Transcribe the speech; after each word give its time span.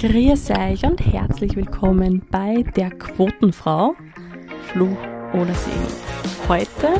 Grüß 0.00 0.52
euch 0.52 0.82
und 0.84 0.98
herzlich 1.04 1.56
willkommen 1.56 2.22
bei 2.30 2.62
der 2.74 2.88
Quotenfrau, 2.90 3.94
Fluch 4.72 4.96
oder 5.34 5.54
Segen. 5.54 5.86
Heute 6.48 6.94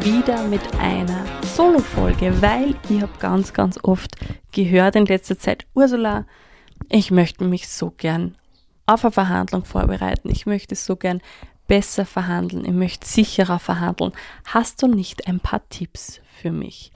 wieder 0.00 0.42
mit 0.42 0.60
einer 0.78 1.24
Solo-Folge, 1.54 2.42
weil 2.42 2.74
ich 2.90 3.00
habe 3.00 3.18
ganz, 3.20 3.54
ganz 3.54 3.78
oft 3.82 4.16
gehört 4.52 4.96
in 4.96 5.06
letzter 5.06 5.38
Zeit, 5.38 5.64
Ursula, 5.72 6.26
ich 6.90 7.10
möchte 7.10 7.42
mich 7.44 7.68
so 7.68 7.90
gern 7.90 8.36
auf 8.84 9.06
eine 9.06 9.12
Verhandlung 9.12 9.64
vorbereiten. 9.64 10.28
Ich 10.28 10.44
möchte 10.44 10.74
so 10.74 10.96
gern 10.96 11.22
besser 11.68 12.04
verhandeln. 12.04 12.66
Ich 12.66 12.72
möchte 12.72 13.06
sicherer 13.06 13.58
verhandeln. 13.58 14.12
Hast 14.44 14.82
du 14.82 14.88
nicht 14.88 15.26
ein 15.26 15.40
paar 15.40 15.66
Tipps 15.70 16.20
für 16.38 16.52
mich? 16.52 16.92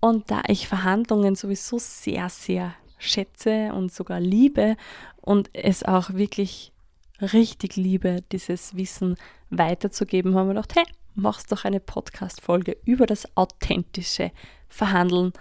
Und 0.00 0.32
da 0.32 0.42
ich 0.48 0.66
Verhandlungen 0.66 1.36
sowieso 1.36 1.78
sehr, 1.78 2.28
sehr 2.28 2.74
schätze 3.02 3.72
und 3.72 3.92
sogar 3.92 4.20
liebe 4.20 4.76
und 5.20 5.50
es 5.52 5.82
auch 5.82 6.14
wirklich 6.14 6.72
richtig 7.20 7.76
liebe, 7.76 8.22
dieses 8.32 8.76
Wissen 8.76 9.16
weiterzugeben, 9.50 10.34
haben 10.34 10.48
wir 10.48 10.54
gedacht, 10.54 10.74
hey, 10.74 10.84
machst 11.14 11.52
doch 11.52 11.64
eine 11.64 11.80
Podcast-Folge 11.80 12.76
über 12.84 13.06
das 13.06 13.26
authentische 13.36 14.32
Verhandeln 14.68 15.32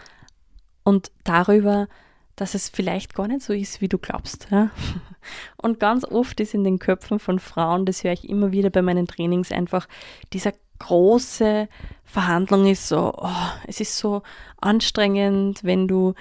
und 0.83 1.11
darüber, 1.23 1.87
dass 2.35 2.55
es 2.55 2.69
vielleicht 2.69 3.13
gar 3.13 3.27
nicht 3.27 3.41
so 3.41 3.53
ist, 3.53 3.81
wie 3.81 3.87
du 3.87 3.97
glaubst. 3.97 4.47
Ja? 4.51 4.71
Und 5.57 5.79
ganz 5.79 6.03
oft 6.03 6.39
ist 6.39 6.55
in 6.55 6.63
den 6.63 6.79
Köpfen 6.79 7.19
von 7.19 7.37
Frauen, 7.37 7.85
das 7.85 8.03
höre 8.03 8.13
ich 8.13 8.27
immer 8.27 8.51
wieder 8.51 8.71
bei 8.71 8.81
meinen 8.81 9.05
Trainings, 9.05 9.51
einfach 9.51 9.87
dieser 10.33 10.53
große 10.79 11.69
Verhandlung 12.03 12.65
ist 12.65 12.87
so, 12.87 13.13
oh, 13.15 13.49
es 13.67 13.79
ist 13.79 13.97
so 13.97 14.23
anstrengend, 14.59 15.63
wenn 15.63 15.87
du 15.87 16.15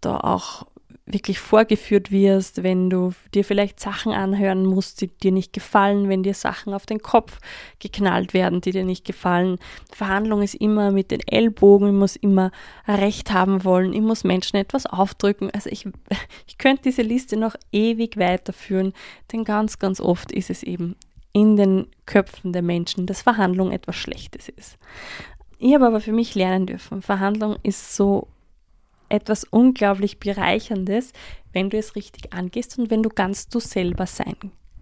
da 0.00 0.18
auch 0.18 0.66
wirklich 1.06 1.38
vorgeführt 1.38 2.10
wirst, 2.10 2.64
wenn 2.64 2.90
du 2.90 3.12
dir 3.32 3.44
vielleicht 3.44 3.78
Sachen 3.78 4.12
anhören 4.12 4.66
musst, 4.66 5.00
die 5.00 5.06
dir 5.06 5.30
nicht 5.30 5.52
gefallen, 5.52 6.08
wenn 6.08 6.24
dir 6.24 6.34
Sachen 6.34 6.74
auf 6.74 6.84
den 6.84 6.98
Kopf 6.98 7.38
geknallt 7.78 8.34
werden, 8.34 8.60
die 8.60 8.72
dir 8.72 8.84
nicht 8.84 9.04
gefallen. 9.04 9.58
Verhandlung 9.92 10.42
ist 10.42 10.56
immer 10.56 10.90
mit 10.90 11.12
den 11.12 11.20
Ellbogen, 11.20 11.88
ich 11.88 11.94
muss 11.94 12.16
immer 12.16 12.50
Recht 12.88 13.32
haben 13.32 13.62
wollen, 13.64 13.92
ich 13.92 14.00
muss 14.00 14.24
Menschen 14.24 14.56
etwas 14.56 14.84
aufdrücken. 14.84 15.50
Also 15.52 15.70
ich, 15.70 15.86
ich 16.48 16.58
könnte 16.58 16.82
diese 16.82 17.02
Liste 17.02 17.36
noch 17.36 17.54
ewig 17.70 18.16
weiterführen, 18.16 18.92
denn 19.32 19.44
ganz, 19.44 19.78
ganz 19.78 20.00
oft 20.00 20.32
ist 20.32 20.50
es 20.50 20.64
eben 20.64 20.96
in 21.32 21.56
den 21.56 21.86
Köpfen 22.06 22.52
der 22.52 22.62
Menschen, 22.62 23.06
dass 23.06 23.22
Verhandlung 23.22 23.70
etwas 23.70 23.94
Schlechtes 23.94 24.48
ist. 24.48 24.76
Ich 25.58 25.72
habe 25.72 25.86
aber 25.86 26.00
für 26.00 26.12
mich 26.12 26.34
lernen 26.34 26.66
dürfen, 26.66 27.00
Verhandlung 27.00 27.56
ist 27.62 27.94
so 27.94 28.26
etwas 29.08 29.44
unglaublich 29.44 30.18
Bereicherndes, 30.18 31.12
wenn 31.52 31.70
du 31.70 31.78
es 31.78 31.96
richtig 31.96 32.32
angehst 32.32 32.78
und 32.78 32.90
wenn 32.90 33.02
du 33.02 33.08
ganz 33.08 33.48
du 33.48 33.60
selber 33.60 34.06
sein 34.06 34.36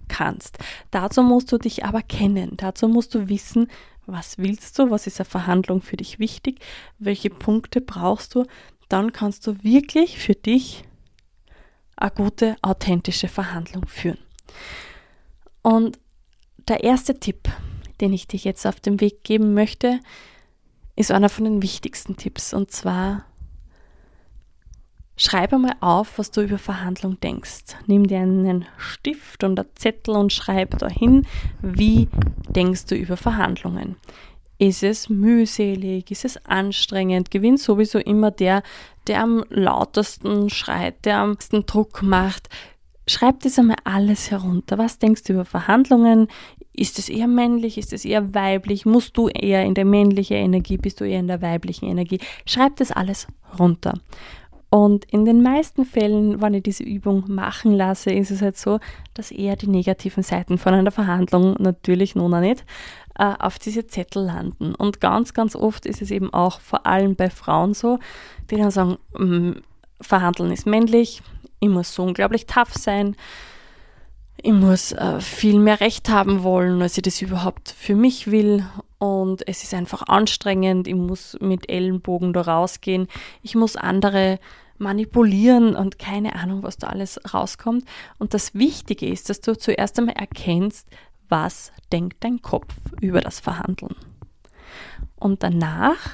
kannst. 0.09 0.59
Dazu 0.91 1.23
musst 1.23 1.51
du 1.53 1.59
dich 1.59 1.85
aber 1.85 2.03
kennen. 2.03 2.57
Dazu 2.57 2.89
musst 2.89 3.15
du 3.15 3.29
wissen, 3.29 3.69
was 4.07 4.39
willst 4.39 4.79
du, 4.79 4.91
was 4.91 5.07
ist 5.07 5.21
eine 5.21 5.29
Verhandlung 5.29 5.81
für 5.81 5.97
dich 5.97 6.19
wichtig, 6.19 6.61
welche 6.99 7.31
Punkte 7.31 7.81
brauchst 7.81 8.35
du. 8.35 8.45
Dann 8.89 9.13
kannst 9.13 9.47
du 9.47 9.63
wirklich 9.63 10.19
für 10.19 10.35
dich 10.35 10.85
eine 11.97 12.11
gute, 12.11 12.57
authentische 12.63 13.29
Verhandlung 13.29 13.87
führen. 13.87 14.19
Und 15.63 15.99
der 16.69 16.85
erste 16.85 17.19
Tipp, 17.19 17.49
den 18.01 18.13
ich 18.13 18.27
dich 18.27 18.45
jetzt 18.45 18.67
auf 18.67 18.81
den 18.81 19.01
Weg 19.01 19.25
geben 19.25 19.55
möchte, 19.55 20.01
ist 20.97 21.11
einer 21.11 21.29
von 21.29 21.45
den 21.45 21.63
wichtigsten 21.63 22.17
Tipps. 22.17 22.53
Und 22.53 22.71
zwar 22.71 23.25
Schreib 25.17 25.53
einmal 25.53 25.77
auf, 25.81 26.19
was 26.19 26.33
du 26.33 26.43
über 26.43 26.59
Verhandlung 26.59 27.21
denkst. 27.21 27.77
Nimm 27.87 28.07
dir 28.07 28.19
einen 28.19 28.67
Stift 28.77 29.45
und 29.45 29.59
einen 29.61 29.69
Zettel 29.77 30.17
und 30.17 30.33
schreib 30.33 30.77
dahin, 30.79 31.27
wie 31.63 32.09
denkst 32.49 32.87
du 32.87 32.97
über 32.97 33.17
Verhandlungen. 33.17 33.97
Ist 34.59 34.83
es 34.83 35.09
mühselig? 35.09 36.11
Ist 36.11 36.25
es 36.25 36.45
anstrengend? 36.47 37.31
Gewinnt 37.31 37.61
sowieso 37.61 37.99
immer 37.99 38.31
der, 38.31 38.63
der 39.07 39.23
am 39.23 39.45
lautesten 39.51 40.51
schreit, 40.51 41.05
der 41.05 41.19
am 41.19 41.31
meisten 41.31 41.67
Druck 41.67 42.03
macht. 42.03 42.49
Schreib 43.07 43.41
das 43.41 43.59
einmal 43.59 43.77
alles 43.85 44.31
herunter. 44.31 44.79
Was 44.79 44.99
denkst 44.99 45.25
du 45.25 45.35
über 45.35 45.45
Verhandlungen? 45.45 46.29
Ist 46.73 46.99
es 46.99 47.09
eher 47.09 47.29
männlich? 47.29 47.79
Ist 47.79 47.93
es 47.93 48.05
eher 48.05 48.35
weiblich? 48.35 48.87
Musst 48.87 49.17
du 49.17 49.29
eher 49.29 49.65
in 49.65 49.75
der 49.75 49.85
männlichen 49.85 50.37
Energie? 50.37 50.77
Bist 50.77 51.01
du 51.01 51.05
eher 51.05 51.21
in 51.21 51.29
der 51.29 51.43
weiblichen 51.43 51.89
Energie? 51.89 52.19
Schreib 52.47 52.77
das 52.77 52.91
alles 52.91 53.27
runter. 53.59 53.95
Und 54.75 55.05
in 55.05 55.25
den 55.25 55.41
meisten 55.41 55.85
Fällen, 55.85 56.43
wenn 56.43 56.53
ich 56.53 56.65
diese 56.65 56.83
Übung 56.83 57.27
machen 57.29 57.71
lasse, 57.71 58.11
ist 58.11 58.33
es 58.33 58.43
halt 58.43 58.57
so, 58.57 58.81
dass 59.15 59.31
eher 59.31 59.55
die 59.55 59.69
negativen 59.69 60.25
Seiten 60.25 60.59
von 60.59 60.75
einer 60.75 60.91
Verhandlung, 60.91 61.55
natürlich 61.61 62.17
noch 62.17 62.29
nicht, 62.41 62.65
äh, 63.17 63.35
auf 63.39 63.61
diese 63.61 63.87
Zettel 63.87 64.25
landen. 64.25 64.75
Und 64.75 65.01
ganz, 65.01 65.33
ganz 65.33 65.55
oft 65.55 65.87
ist 65.87 66.03
es 66.03 66.11
eben 66.11 66.35
auch 66.35 66.59
vor 66.59 66.87
allem 66.87 67.15
bei 67.15 67.31
Frauen 67.31 67.73
so, 67.73 68.01
die 68.51 68.57
dann 68.57 68.73
sagen, 68.73 68.99
mm, 69.17 69.61
Verhandeln 70.01 70.51
ist 70.51 70.67
männlich, 70.67 71.23
ich 71.61 71.69
muss 71.69 71.95
so 71.95 72.03
unglaublich 72.03 72.47
tough 72.47 72.75
sein, 72.75 73.15
ich 74.43 74.53
muss 74.53 74.91
äh, 74.91 75.21
viel 75.21 75.61
mehr 75.61 75.79
Recht 75.79 76.09
haben 76.09 76.43
wollen, 76.43 76.83
als 76.83 76.97
ich 76.97 77.05
das 77.05 77.23
überhaupt 77.23 77.69
für 77.69 77.95
mich 77.95 78.29
will. 78.33 78.67
Und 78.99 79.47
es 79.47 79.63
ist 79.63 79.73
einfach 79.73 80.03
anstrengend, 80.09 80.89
ich 80.89 80.97
muss 80.97 81.37
mit 81.41 81.71
Ellenbogen 81.71 82.33
da 82.33 82.41
rausgehen, 82.41 83.07
ich 83.41 83.55
muss 83.55 83.77
andere 83.77 84.41
manipulieren 84.79 85.77
und 85.77 85.99
keine 85.99 86.37
Ahnung, 86.37 86.63
was 86.63 86.77
da 86.77 86.89
alles 86.89 87.21
rauskommt. 87.33 87.85
Und 88.19 88.35
das 88.35 88.55
Wichtige 88.55 89.07
ist, 89.07 89.31
dass 89.31 89.41
du 89.41 89.57
zuerst 89.57 89.99
einmal 89.99 90.17
erkennst, 90.17 90.89
was 91.29 91.73
denkt 91.93 92.23
dein 92.25 92.43
Kopf 92.43 92.75
über 93.01 93.21
das 93.21 93.41
Verhandeln. 93.41 93.95
Und 95.17 95.43
danach 95.43 96.11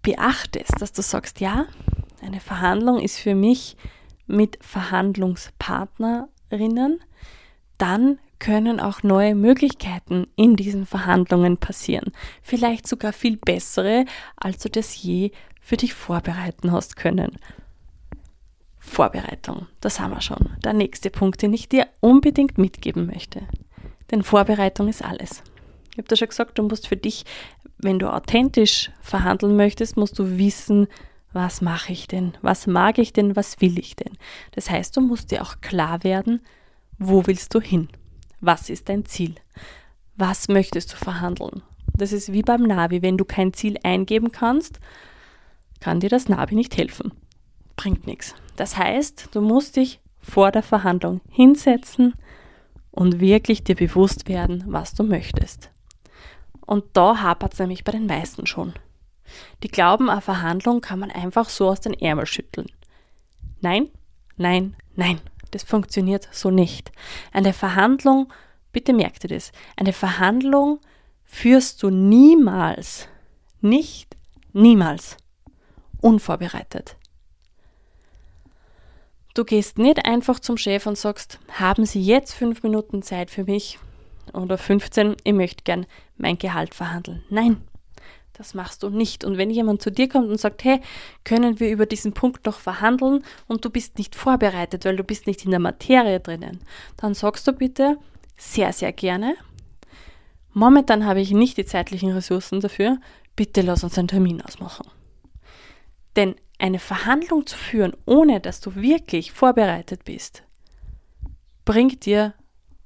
beachtest, 0.03 0.79
dass 0.79 0.93
du 0.93 1.01
sagst, 1.01 1.39
ja, 1.39 1.65
eine 2.23 2.39
Verhandlung 2.39 2.99
ist 2.99 3.19
für 3.19 3.35
mich 3.35 3.75
mit 4.27 4.57
Verhandlungspartnerinnen, 4.61 7.01
dann 7.77 8.19
können 8.39 8.79
auch 8.79 9.03
neue 9.03 9.35
Möglichkeiten 9.35 10.27
in 10.35 10.55
diesen 10.55 10.85
Verhandlungen 10.85 11.57
passieren. 11.57 12.13
Vielleicht 12.41 12.87
sogar 12.87 13.13
viel 13.13 13.37
bessere, 13.37 14.05
als 14.37 14.63
du 14.63 14.69
das 14.69 15.01
je 15.01 15.31
für 15.61 15.77
dich 15.77 15.93
vorbereiten 15.93 16.71
hast 16.71 16.95
können. 16.95 17.37
Vorbereitung, 18.79 19.67
das 19.81 19.99
haben 19.99 20.13
wir 20.13 20.21
schon. 20.21 20.49
Der 20.63 20.73
nächste 20.73 21.09
Punkt, 21.09 21.41
den 21.41 21.53
ich 21.53 21.69
dir 21.69 21.87
unbedingt 21.99 22.57
mitgeben 22.57 23.05
möchte. 23.05 23.41
Denn 24.09 24.23
Vorbereitung 24.23 24.87
ist 24.87 25.03
alles. 25.03 25.43
Ich 25.91 25.97
habe 25.97 26.07
da 26.07 26.15
schon 26.15 26.29
gesagt, 26.29 26.57
du 26.57 26.63
musst 26.63 26.87
für 26.87 26.97
dich, 26.97 27.25
wenn 27.77 27.99
du 27.99 28.11
authentisch 28.11 28.89
verhandeln 29.01 29.55
möchtest, 29.55 29.97
musst 29.97 30.17
du 30.17 30.37
wissen, 30.37 30.87
was 31.31 31.61
mache 31.61 31.91
ich 31.91 32.07
denn, 32.07 32.33
was 32.41 32.67
mag 32.67 32.97
ich 32.97 33.13
denn, 33.13 33.35
was 33.35 33.61
will 33.61 33.77
ich 33.77 33.95
denn. 33.95 34.17
Das 34.51 34.69
heißt, 34.69 34.95
du 34.97 35.01
musst 35.01 35.31
dir 35.31 35.41
auch 35.41 35.61
klar 35.61 36.03
werden, 36.03 36.41
wo 36.97 37.27
willst 37.27 37.53
du 37.53 37.61
hin. 37.61 37.87
Was 38.41 38.69
ist 38.69 38.89
dein 38.89 39.05
Ziel? 39.05 39.35
Was 40.15 40.47
möchtest 40.47 40.93
du 40.93 40.97
verhandeln? 40.97 41.61
Das 41.95 42.11
ist 42.11 42.31
wie 42.31 42.41
beim 42.41 42.63
Navi. 42.63 43.01
Wenn 43.01 43.17
du 43.17 43.25
kein 43.25 43.53
Ziel 43.53 43.77
eingeben 43.83 44.31
kannst, 44.31 44.79
kann 45.79 45.99
dir 45.99 46.09
das 46.09 46.29
Navi 46.29 46.55
nicht 46.55 46.77
helfen. 46.77 47.11
Bringt 47.75 48.07
nichts. 48.07 48.35
Das 48.55 48.77
heißt, 48.77 49.29
du 49.31 49.41
musst 49.41 49.75
dich 49.75 49.99
vor 50.19 50.51
der 50.51 50.63
Verhandlung 50.63 51.21
hinsetzen 51.29 52.13
und 52.91 53.19
wirklich 53.19 53.63
dir 53.63 53.75
bewusst 53.75 54.27
werden, 54.27 54.63
was 54.67 54.93
du 54.93 55.03
möchtest. 55.03 55.71
Und 56.65 56.85
da 56.93 57.21
hapert 57.21 57.53
es 57.53 57.59
nämlich 57.59 57.83
bei 57.83 57.91
den 57.91 58.05
meisten 58.05 58.45
schon. 58.45 58.73
Die 59.63 59.67
glauben, 59.67 60.09
eine 60.09 60.21
Verhandlung 60.21 60.81
kann 60.81 60.99
man 60.99 61.11
einfach 61.11 61.49
so 61.49 61.69
aus 61.69 61.81
den 61.81 61.93
Ärmel 61.93 62.25
schütteln. 62.25 62.67
Nein, 63.61 63.89
nein, 64.37 64.75
nein. 64.95 65.19
Das 65.51 65.63
funktioniert 65.63 66.29
so 66.31 66.51
nicht. 66.51 66.91
Eine 67.31 67.53
Verhandlung, 67.53 68.31
bitte 68.71 68.93
merkt 68.93 69.23
ihr 69.23 69.29
das, 69.29 69.51
eine 69.75 69.93
Verhandlung 69.93 70.79
führst 71.23 71.81
du 71.83 71.89
niemals, 71.89 73.07
nicht 73.61 74.15
niemals, 74.53 75.17
unvorbereitet. 76.01 76.95
Du 79.35 79.45
gehst 79.45 79.77
nicht 79.77 80.05
einfach 80.05 80.39
zum 80.39 80.57
Chef 80.57 80.85
und 80.85 80.97
sagst, 80.97 81.39
haben 81.51 81.85
Sie 81.85 82.01
jetzt 82.01 82.33
fünf 82.33 82.63
Minuten 82.63 83.01
Zeit 83.03 83.29
für 83.29 83.43
mich 83.43 83.79
oder 84.33 84.57
15, 84.57 85.15
ich 85.23 85.33
möchte 85.33 85.63
gern 85.63 85.85
mein 86.17 86.37
Gehalt 86.37 86.75
verhandeln. 86.75 87.23
Nein, 87.29 87.61
das 88.39 88.53
machst 88.53 88.83
du 88.83 88.89
nicht. 88.89 89.25
Und 89.25 89.37
wenn 89.37 89.49
jemand 89.49 89.81
zu 89.81 89.91
dir 89.91 90.07
kommt 90.07 90.29
und 90.29 90.39
sagt, 90.39 90.63
hey, 90.63 90.79
können 91.25 91.59
wir 91.59 91.69
über 91.69 91.85
diesen 91.85 92.13
Punkt 92.13 92.45
noch 92.45 92.57
verhandeln 92.57 93.21
und 93.47 93.65
du 93.65 93.69
bist 93.69 93.97
nicht 93.97 94.15
vorbereitet, 94.15 94.85
weil 94.85 94.95
du 94.95 95.03
bist 95.03 95.27
nicht 95.27 95.43
in 95.43 95.51
der 95.51 95.59
Materie 95.59 96.21
drinnen, 96.21 96.61
dann 96.95 97.13
sagst 97.13 97.45
du 97.47 97.51
bitte 97.51 97.97
sehr, 98.37 98.71
sehr 98.71 98.93
gerne. 98.93 99.35
Momentan 100.53 101.05
habe 101.05 101.19
ich 101.19 101.31
nicht 101.31 101.57
die 101.57 101.65
zeitlichen 101.65 102.13
Ressourcen 102.13 102.61
dafür. 102.61 102.99
Bitte 103.35 103.59
lass 103.59 103.83
uns 103.83 103.97
einen 103.97 104.07
Termin 104.07 104.41
ausmachen. 104.41 104.87
Denn 106.15 106.35
eine 106.59 106.79
Verhandlung 106.79 107.45
zu 107.45 107.57
führen, 107.57 107.91
ohne 108.05 108.39
dass 108.39 108.61
du 108.61 108.73
wirklich 108.75 109.33
vorbereitet 109.33 110.05
bist, 110.05 110.43
bringt 111.65 112.05
dir 112.05 112.33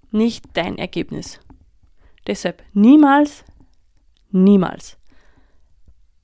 nicht 0.10 0.46
dein 0.54 0.80
Ergebnis. 0.80 1.40
Deshalb 2.26 2.64
niemals, 2.74 3.44
niemals 4.32 4.98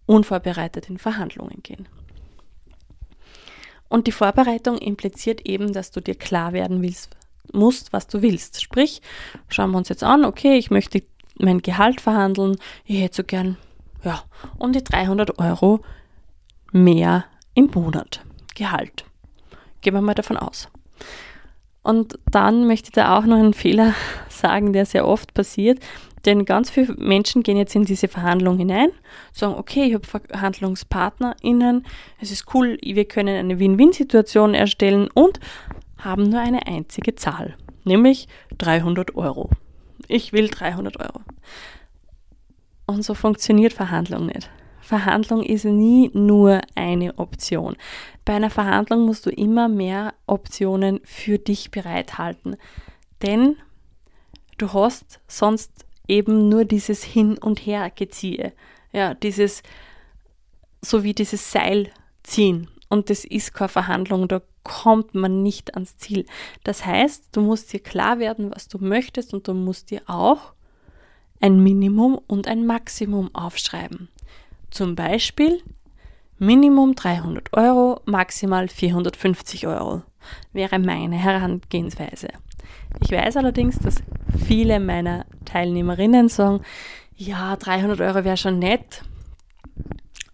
unvorbereitet 0.10 0.90
in 0.90 0.98
Verhandlungen 0.98 1.62
gehen. 1.62 1.88
Und 3.90 4.08
die 4.08 4.12
Vorbereitung 4.12 4.80
impliziert 4.80 5.48
eben, 5.48 5.72
dass 5.72 5.92
du 5.92 6.02
dir 6.02 6.16
klar 6.16 6.52
werden 6.52 6.82
willst, 6.82 7.16
musst, 7.54 7.94
was 7.94 8.08
du 8.08 8.24
willst. 8.24 8.62
Sprich, 8.62 9.02
schauen 9.50 9.72
wir 9.72 9.78
uns 9.78 9.90
jetzt 9.90 10.04
an, 10.04 10.26
okay, 10.26 10.58
ich 10.58 10.72
möchte 10.72 11.04
mein 11.38 11.62
Gehalt 11.62 12.02
verhandeln, 12.02 12.58
ich 12.86 13.02
hätte 13.02 13.18
so 13.18 13.24
gern, 13.24 13.58
ja, 14.04 14.24
um 14.58 14.74
die 14.74 14.84
300 14.84 15.38
Euro 15.38 15.82
mehr 16.72 17.26
im 17.54 17.70
Monat 17.74 18.26
Gehalt. 18.56 19.06
Gehen 19.82 19.94
wir 19.94 20.02
mal 20.02 20.16
davon 20.16 20.38
aus. 20.38 20.70
Und 21.84 22.20
dann 22.30 22.68
möchte 22.68 22.88
ich 22.90 22.94
da 22.94 23.18
auch 23.18 23.26
noch 23.26 23.38
einen 23.38 23.54
Fehler 23.54 23.94
sagen, 24.30 24.74
der 24.74 24.86
sehr 24.88 25.08
oft 25.08 25.36
passiert, 25.36 25.80
denn 26.26 26.46
ganz 26.46 26.70
viele 26.70 26.94
Menschen 26.96 27.44
gehen 27.44 27.58
jetzt 27.58 27.76
in 27.76 27.86
diese 27.86 28.08
Verhandlung 28.08 28.58
hinein, 28.58 28.90
sagen, 29.32 29.56
okay, 29.56 29.84
ich 29.84 29.94
habe 29.94 30.06
VerhandlungspartnerInnen, 30.06 31.86
es 32.20 32.32
ist 32.32 32.54
cool, 32.54 32.78
wir 32.82 33.06
können 33.06 33.38
eine 33.38 33.60
Win-Win-Situation 33.60 34.54
erstellen 34.54 35.10
und 35.14 35.40
haben 35.98 36.24
nur 36.24 36.40
eine 36.40 36.68
einzige 36.68 37.16
Zahl, 37.16 37.56
nämlich 37.84 38.28
300 38.58 39.16
Euro. 39.16 39.50
Ich 40.08 40.34
will 40.34 40.48
300 40.48 41.00
Euro. 41.00 41.22
Und 42.86 43.04
so 43.04 43.14
funktioniert 43.14 43.74
Verhandlung 43.74 44.28
nicht. 44.28 44.50
Verhandlung 44.82 45.44
ist 45.44 45.66
nie 45.66 46.10
nur 46.14 46.62
eine 46.74 47.20
Option. 47.20 47.76
Bei 48.26 48.34
einer 48.34 48.50
Verhandlung 48.50 49.06
musst 49.06 49.26
du 49.26 49.30
immer 49.30 49.70
mehr 49.70 50.16
Optionen 50.26 51.00
für 51.04 51.38
dich 51.38 51.70
bereithalten. 51.70 52.56
Denn 53.22 53.58
du 54.58 54.74
hast 54.74 55.20
sonst 55.28 55.86
eben 56.10 56.50
nur 56.50 56.66
dieses 56.66 57.04
Hin- 57.04 57.38
und 57.38 57.60
Hergeziehe. 57.66 58.54
Ja, 58.92 59.14
dieses, 59.14 59.64
so 60.82 61.04
wie 61.04 61.14
dieses 61.14 61.52
Seil 61.52 61.92
ziehen. 62.24 62.70
Und 62.90 63.10
das 63.10 63.24
ist 63.24 63.54
keine 63.54 63.70
Verhandlung, 63.70 64.28
da 64.28 64.42
kommt 64.64 65.14
man 65.14 65.44
nicht 65.44 65.76
ans 65.76 65.98
Ziel. 65.98 66.26
Das 66.64 66.86
heißt, 66.86 67.28
du 67.32 67.42
musst 67.42 67.72
dir 67.72 67.80
klar 67.80 68.20
werden, 68.20 68.52
was 68.54 68.68
du 68.68 68.80
möchtest 68.80 69.34
und 69.34 69.48
du 69.48 69.54
musst 69.54 69.92
dir 69.92 70.02
auch 70.08 70.54
ein 71.40 71.64
Minimum 71.64 72.20
und 72.28 72.48
ein 72.48 72.66
Maximum 72.66 73.34
aufschreiben. 73.34 74.10
Zum 74.72 74.96
Beispiel 74.96 75.62
Minimum 76.40 76.96
300 76.96 77.54
Euro, 77.54 78.02
maximal 78.06 78.68
450 78.68 79.68
Euro 79.68 80.04
wäre 80.54 80.80
meine 80.80 81.16
Herangehensweise. 81.16 82.30
Ich 83.02 83.12
weiß 83.12 83.38
allerdings, 83.38 83.80
dass 83.80 83.96
viele 84.46 84.80
meiner 84.80 85.26
Teilnehmerinnen 85.46 86.30
sagen, 86.30 86.62
ja, 87.16 87.56
300 87.56 88.02
Euro 88.02 88.24
wäre 88.24 88.38
schon 88.38 88.60
nett, 88.60 89.04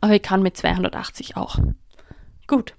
aber 0.02 0.14
ich 0.14 0.22
kann 0.22 0.44
mit 0.44 0.56
280 0.56 1.36
auch. 1.36 1.58
Gut, 2.48 2.76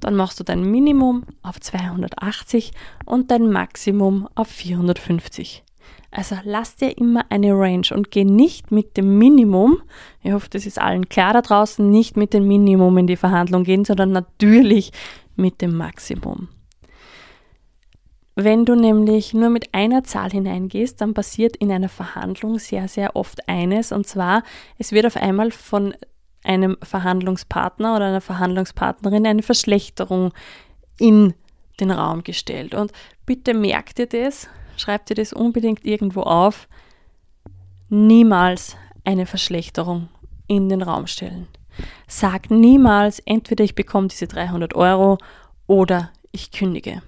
dann 0.00 0.14
machst 0.14 0.38
du 0.38 0.44
dein 0.44 0.62
Minimum 0.62 1.24
auf 1.42 1.60
280 1.60 2.72
und 3.06 3.30
dein 3.30 3.50
Maximum 3.50 4.28
auf 4.34 4.48
450. 4.48 5.64
Also 6.10 6.36
lass 6.44 6.76
dir 6.76 6.96
immer 6.96 7.24
eine 7.30 7.52
Range 7.52 7.86
und 7.92 8.10
geh 8.10 8.24
nicht 8.24 8.70
mit 8.70 8.96
dem 8.96 9.18
Minimum, 9.18 9.82
ich 10.22 10.32
hoffe, 10.32 10.48
das 10.50 10.66
ist 10.66 10.80
allen 10.80 11.08
klar 11.08 11.32
da 11.32 11.42
draußen, 11.42 11.88
nicht 11.90 12.16
mit 12.16 12.32
dem 12.32 12.46
Minimum 12.46 12.96
in 12.98 13.06
die 13.06 13.16
Verhandlung 13.16 13.64
gehen, 13.64 13.84
sondern 13.84 14.12
natürlich 14.12 14.92
mit 15.34 15.60
dem 15.60 15.76
Maximum. 15.76 16.48
Wenn 18.38 18.66
du 18.66 18.74
nämlich 18.74 19.32
nur 19.32 19.48
mit 19.48 19.72
einer 19.72 20.04
Zahl 20.04 20.30
hineingehst, 20.30 21.00
dann 21.00 21.14
passiert 21.14 21.56
in 21.56 21.72
einer 21.72 21.88
Verhandlung 21.88 22.58
sehr, 22.58 22.86
sehr 22.86 23.16
oft 23.16 23.48
eines, 23.48 23.92
und 23.92 24.06
zwar, 24.06 24.42
es 24.76 24.92
wird 24.92 25.06
auf 25.06 25.16
einmal 25.16 25.50
von 25.50 25.94
einem 26.44 26.76
Verhandlungspartner 26.82 27.96
oder 27.96 28.04
einer 28.04 28.20
Verhandlungspartnerin 28.20 29.26
eine 29.26 29.42
Verschlechterung 29.42 30.32
in 30.98 31.32
den 31.80 31.90
Raum 31.90 32.24
gestellt. 32.24 32.74
Und 32.74 32.92
bitte 33.24 33.54
merkt 33.54 33.96
dir 33.96 34.06
das, 34.06 34.48
schreib 34.76 35.06
dir 35.06 35.14
das 35.14 35.32
unbedingt 35.32 35.86
irgendwo 35.86 36.20
auf. 36.20 36.68
Niemals 37.88 38.76
eine 39.04 39.24
Verschlechterung 39.24 40.08
in 40.46 40.68
den 40.68 40.82
Raum 40.82 41.06
stellen. 41.06 41.48
Sag 42.06 42.50
niemals, 42.50 43.18
entweder 43.20 43.64
ich 43.64 43.74
bekomme 43.74 44.08
diese 44.08 44.26
300 44.26 44.74
Euro 44.74 45.16
oder 45.66 46.10
ich 46.32 46.52
kündige. 46.52 47.00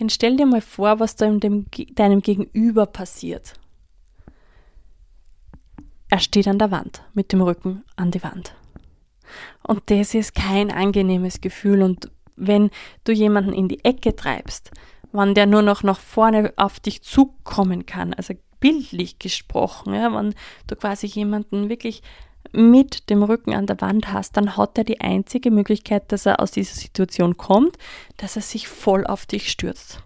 Denn 0.00 0.08
stell 0.08 0.36
dir 0.36 0.46
mal 0.46 0.62
vor, 0.62 0.98
was 0.98 1.14
da 1.14 1.28
dem, 1.28 1.66
deinem 1.94 2.22
Gegenüber 2.22 2.86
passiert. 2.86 3.52
Er 6.08 6.18
steht 6.18 6.48
an 6.48 6.58
der 6.58 6.70
Wand, 6.70 7.02
mit 7.12 7.32
dem 7.32 7.42
Rücken 7.42 7.84
an 7.96 8.10
die 8.10 8.22
Wand. 8.22 8.54
Und 9.62 9.82
das 9.90 10.14
ist 10.14 10.34
kein 10.34 10.72
angenehmes 10.72 11.42
Gefühl. 11.42 11.82
Und 11.82 12.10
wenn 12.34 12.70
du 13.04 13.12
jemanden 13.12 13.52
in 13.52 13.68
die 13.68 13.84
Ecke 13.84 14.16
treibst, 14.16 14.70
wann 15.12 15.34
der 15.34 15.46
nur 15.46 15.62
noch 15.62 15.82
nach 15.82 16.00
vorne 16.00 16.52
auf 16.56 16.80
dich 16.80 17.02
zukommen 17.02 17.84
kann, 17.84 18.14
also 18.14 18.34
bildlich 18.58 19.18
gesprochen, 19.18 19.94
ja, 19.94 20.12
wenn 20.12 20.34
du 20.66 20.76
quasi 20.76 21.06
jemanden 21.06 21.68
wirklich 21.68 22.02
mit 22.52 23.10
dem 23.10 23.22
Rücken 23.22 23.54
an 23.54 23.66
der 23.66 23.80
Wand 23.80 24.12
hast, 24.12 24.36
dann 24.36 24.56
hat 24.56 24.78
er 24.78 24.84
die 24.84 25.00
einzige 25.00 25.50
Möglichkeit, 25.50 26.10
dass 26.12 26.26
er 26.26 26.40
aus 26.40 26.50
dieser 26.50 26.74
Situation 26.74 27.36
kommt, 27.36 27.76
dass 28.16 28.36
er 28.36 28.42
sich 28.42 28.68
voll 28.68 29.06
auf 29.06 29.26
dich 29.26 29.50
stürzt. 29.50 30.02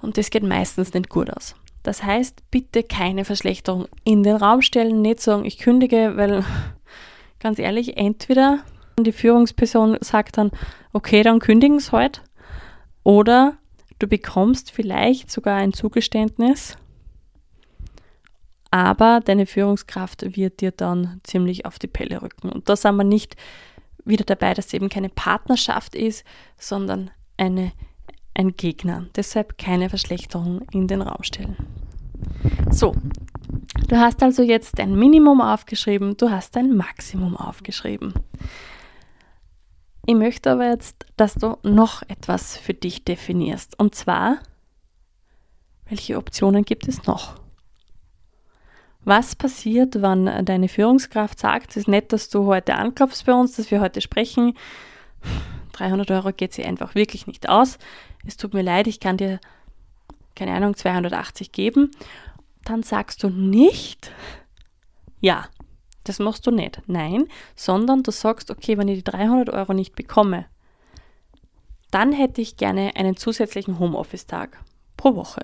Und 0.00 0.18
das 0.18 0.30
geht 0.30 0.42
meistens 0.42 0.92
nicht 0.94 1.08
gut 1.08 1.30
aus. 1.30 1.54
Das 1.82 2.02
heißt, 2.02 2.50
bitte 2.50 2.82
keine 2.82 3.24
Verschlechterung 3.24 3.86
in 4.04 4.22
den 4.22 4.36
Raum 4.36 4.62
stellen, 4.62 5.02
nicht 5.02 5.20
sagen, 5.20 5.44
ich 5.44 5.58
kündige, 5.58 6.16
weil 6.16 6.44
ganz 7.40 7.58
ehrlich, 7.58 7.96
entweder 7.96 8.60
die 8.98 9.12
Führungsperson 9.12 9.98
sagt 10.00 10.38
dann, 10.38 10.50
okay, 10.92 11.22
dann 11.22 11.40
kündigen 11.40 11.78
es 11.78 11.92
halt, 11.92 12.22
oder 13.04 13.56
du 13.98 14.06
bekommst 14.06 14.70
vielleicht 14.70 15.30
sogar 15.30 15.56
ein 15.56 15.72
Zugeständnis, 15.72 16.76
aber 18.72 19.20
deine 19.22 19.44
Führungskraft 19.44 20.34
wird 20.34 20.62
dir 20.62 20.70
dann 20.70 21.20
ziemlich 21.24 21.66
auf 21.66 21.78
die 21.78 21.88
Pelle 21.88 22.22
rücken. 22.22 22.48
Und 22.48 22.70
da 22.70 22.74
sind 22.74 22.96
wir 22.96 23.04
nicht 23.04 23.36
wieder 24.06 24.24
dabei, 24.24 24.54
dass 24.54 24.66
es 24.66 24.72
eben 24.72 24.88
keine 24.88 25.10
Partnerschaft 25.10 25.94
ist, 25.94 26.24
sondern 26.56 27.10
eine, 27.36 27.72
ein 28.32 28.56
Gegner. 28.56 29.06
Deshalb 29.14 29.58
keine 29.58 29.90
Verschlechterung 29.90 30.62
in 30.72 30.88
den 30.88 31.02
Raum 31.02 31.22
stellen. 31.22 31.56
So, 32.70 32.96
du 33.88 33.96
hast 33.98 34.22
also 34.22 34.42
jetzt 34.42 34.80
ein 34.80 34.94
Minimum 34.98 35.42
aufgeschrieben, 35.42 36.16
du 36.16 36.30
hast 36.30 36.56
ein 36.56 36.74
Maximum 36.74 37.36
aufgeschrieben. 37.36 38.14
Ich 40.06 40.14
möchte 40.14 40.50
aber 40.50 40.70
jetzt, 40.70 41.04
dass 41.18 41.34
du 41.34 41.58
noch 41.62 42.02
etwas 42.08 42.56
für 42.56 42.72
dich 42.72 43.04
definierst. 43.04 43.78
Und 43.78 43.94
zwar, 43.94 44.38
welche 45.84 46.16
Optionen 46.16 46.64
gibt 46.64 46.88
es 46.88 47.04
noch? 47.04 47.41
Was 49.04 49.34
passiert, 49.34 50.00
wenn 50.00 50.44
deine 50.44 50.68
Führungskraft 50.68 51.38
sagt, 51.38 51.70
es 51.70 51.78
ist 51.78 51.88
nett, 51.88 52.12
dass 52.12 52.28
du 52.28 52.46
heute 52.46 52.74
anklopfst 52.74 53.24
bei 53.26 53.32
uns, 53.32 53.56
dass 53.56 53.70
wir 53.70 53.80
heute 53.80 54.00
sprechen. 54.00 54.56
300 55.72 56.10
Euro 56.12 56.32
geht 56.32 56.52
sie 56.52 56.64
einfach 56.64 56.94
wirklich 56.94 57.26
nicht 57.26 57.48
aus. 57.48 57.78
Es 58.26 58.36
tut 58.36 58.54
mir 58.54 58.62
leid, 58.62 58.86
ich 58.86 59.00
kann 59.00 59.16
dir, 59.16 59.40
keine 60.36 60.52
Ahnung, 60.52 60.76
280 60.76 61.50
geben. 61.50 61.90
Dann 62.64 62.84
sagst 62.84 63.24
du 63.24 63.28
nicht, 63.28 64.12
ja, 65.20 65.46
das 66.04 66.20
machst 66.20 66.46
du 66.46 66.52
nicht. 66.52 66.80
Nein, 66.86 67.26
sondern 67.56 68.04
du 68.04 68.12
sagst, 68.12 68.50
okay, 68.50 68.78
wenn 68.78 68.88
ich 68.88 69.02
die 69.02 69.10
300 69.10 69.50
Euro 69.50 69.72
nicht 69.72 69.96
bekomme, 69.96 70.46
dann 71.90 72.12
hätte 72.12 72.40
ich 72.40 72.56
gerne 72.56 72.92
einen 72.94 73.16
zusätzlichen 73.16 73.80
Homeoffice-Tag 73.80 74.58
pro 74.96 75.16
Woche. 75.16 75.42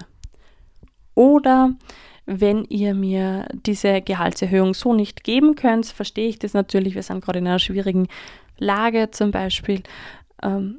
Oder 1.15 1.75
wenn 2.31 2.65
ihr 2.65 2.95
mir 2.95 3.49
diese 3.67 4.03
Gehaltserhöhung 4.03 4.75
so 4.75 4.93
nicht 4.93 5.25
geben 5.25 5.55
könnt, 5.55 5.87
verstehe 5.87 6.29
ich 6.29 6.39
das 6.39 6.53
natürlich, 6.53 6.95
wir 6.95 7.03
sind 7.03 7.25
gerade 7.25 7.39
in 7.39 7.47
einer 7.47 7.59
schwierigen 7.59 8.07
Lage 8.59 9.11
zum 9.11 9.31
Beispiel, 9.31 9.83
ähm, 10.43 10.77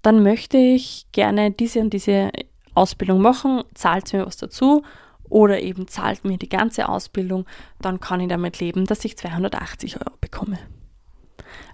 dann 0.00 0.22
möchte 0.22 0.56
ich 0.56 1.06
gerne 1.12 1.50
diese 1.50 1.80
und 1.80 1.92
diese 1.92 2.30
Ausbildung 2.74 3.20
machen, 3.20 3.62
zahlt 3.74 4.10
mir 4.14 4.24
was 4.24 4.38
dazu 4.38 4.82
oder 5.28 5.60
eben 5.60 5.86
zahlt 5.86 6.24
mir 6.24 6.38
die 6.38 6.48
ganze 6.48 6.88
Ausbildung, 6.88 7.44
dann 7.82 8.00
kann 8.00 8.20
ich 8.20 8.28
damit 8.28 8.58
leben, 8.58 8.86
dass 8.86 9.04
ich 9.04 9.18
280 9.18 9.96
Euro 10.00 10.16
bekomme. 10.18 10.58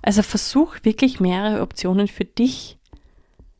Also 0.03 0.23
versuch 0.23 0.79
wirklich 0.83 1.21
mehrere 1.21 1.63
Optionen 1.63 2.09
für 2.09 2.25
dich 2.25 2.77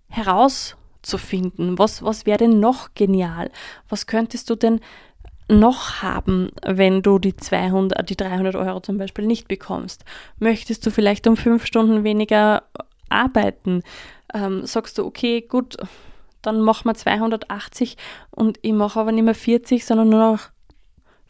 herauszufinden. 0.09 1.79
Was, 1.79 2.03
was 2.03 2.27
wäre 2.27 2.39
denn 2.39 2.59
noch 2.59 2.95
genial? 2.95 3.53
Was 3.89 4.09
könntest 4.09 4.51
du 4.51 4.57
denn 4.57 4.81
noch 5.49 6.03
haben, 6.03 6.51
wenn 6.65 7.03
du 7.03 7.19
die 7.19 7.37
200, 7.37 8.09
die 8.09 8.17
300 8.17 8.57
Euro 8.57 8.81
zum 8.81 8.99
Beispiel 8.99 9.27
nicht 9.27 9.49
bekommst? 9.49 10.05
Möchtest 10.39 10.85
du 10.87 10.91
vielleicht 10.91 11.27
um 11.27 11.37
fünf 11.37 11.67
Stunden 11.67 12.05
weniger 12.05 12.65
arbeiten? 13.09 13.83
Ähm, 14.35 14.67
sagst 14.67 14.99
du, 14.99 15.07
okay, 15.07 15.43
gut, 15.43 15.77
dann 16.43 16.61
machen 16.61 16.89
wir 16.89 16.95
280 16.95 17.97
und 18.31 18.59
ich 18.63 18.73
mache 18.73 19.01
aber 19.01 19.13
nicht 19.13 19.25
mehr 19.25 19.35
40, 19.35 19.85
sondern 19.85 20.09
nur 20.09 20.33
noch 20.33 20.51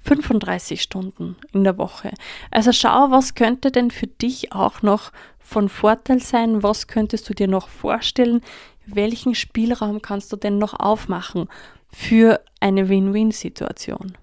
35 0.06 0.80
Stunden 0.80 1.37
in 1.52 1.64
der 1.64 1.78
Woche. 1.78 2.12
Also 2.50 2.73
schau, 2.73 3.11
was 3.11 3.35
könnte 3.35 3.70
denn 3.73 3.90
für 3.90 4.06
dich 4.06 4.52
auch 4.52 4.82
noch 4.82 5.11
von 5.38 5.68
Vorteil 5.68 6.20
sein? 6.20 6.62
Was 6.62 6.87
könntest 6.87 7.28
du 7.28 7.35
dir 7.35 7.49
noch 7.49 7.68
vorstellen? 7.68 8.40
Welchen 8.87 9.35
Spielraum 9.35 10.00
kannst 10.00 10.32
du 10.32 10.37
denn 10.37 10.58
noch 10.58 10.78
aufmachen? 10.78 11.49
Für 11.93 12.40
eine 12.61 12.88
Win-Win-Situation. 12.88 14.16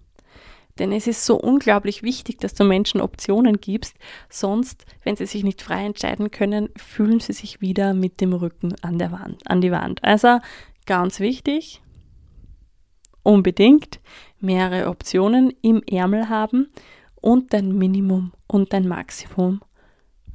Denn 0.79 0.91
es 0.91 1.05
ist 1.05 1.25
so 1.25 1.35
unglaublich 1.35 2.01
wichtig, 2.01 2.39
dass 2.39 2.55
du 2.55 2.63
Menschen 2.63 2.99
Optionen 2.99 3.61
gibst, 3.61 3.95
sonst, 4.29 4.85
wenn 5.03 5.15
sie 5.15 5.27
sich 5.27 5.43
nicht 5.43 5.61
frei 5.61 5.85
entscheiden 5.85 6.31
können, 6.31 6.69
fühlen 6.75 7.19
sie 7.19 7.33
sich 7.33 7.61
wieder 7.61 7.93
mit 7.93 8.21
dem 8.21 8.33
Rücken 8.33 8.73
an, 8.81 8.97
der 8.97 9.11
Wand, 9.11 9.47
an 9.47 9.61
die 9.61 9.71
Wand. 9.71 10.03
Also 10.03 10.39
ganz 10.87 11.19
wichtig, 11.19 11.81
unbedingt 13.21 13.99
mehrere 14.39 14.89
Optionen 14.89 15.53
im 15.61 15.83
Ärmel 15.83 16.29
haben 16.29 16.69
und 17.15 17.53
dein 17.53 17.77
Minimum 17.77 18.33
und 18.47 18.73
dein 18.73 18.87
Maximum 18.87 19.61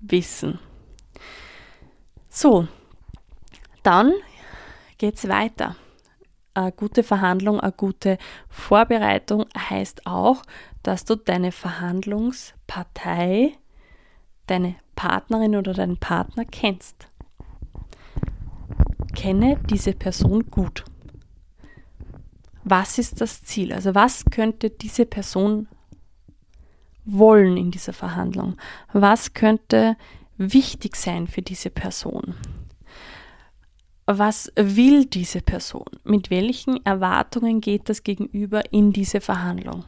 wissen. 0.01 0.61
So, 2.29 2.69
dann 3.83 4.13
geht's 4.99 5.29
weiter 5.29 5.75
eine 6.63 6.73
gute 6.73 7.03
Verhandlung, 7.03 7.61
eine 7.61 7.73
gute 7.73 8.19
Vorbereitung 8.49 9.47
heißt 9.57 10.07
auch, 10.07 10.43
dass 10.83 11.05
du 11.05 11.17
deine 11.17 11.53
Verhandlungspartei, 11.53 13.53
deine 14.47 14.77
Partnerin 14.95 15.57
oder 15.57 15.75
deinen 15.75 15.99
Partner 15.99 16.45
kennst. 16.45 17.09
Kenne 19.15 19.59
diese 19.71 19.93
Person 19.93 20.51
gut. 20.51 20.85
Was 22.65 22.99
ist 22.99 23.21
das 23.21 23.43
Ziel? 23.45 23.73
Also 23.73 23.95
was 23.95 24.25
könnte 24.27 24.71
diese 24.71 25.07
Person 25.07 25.69
wollen 27.05 27.57
in 27.57 27.71
dieser 27.71 27.93
Verhandlung? 27.93 28.57
Was 28.93 29.33
könnte 29.33 29.97
wichtig 30.37 30.97
sein 30.97 31.27
für 31.27 31.43
diese 31.43 31.71
Person? 31.71 32.35
Was 34.11 34.51
will 34.57 35.05
diese 35.05 35.43
Person? 35.43 35.85
Mit 36.03 36.31
welchen 36.31 36.85
Erwartungen 36.87 37.61
geht 37.61 37.91
das 37.91 38.03
Gegenüber 38.03 38.63
in 38.73 38.93
diese 38.93 39.21
Verhandlung? 39.21 39.85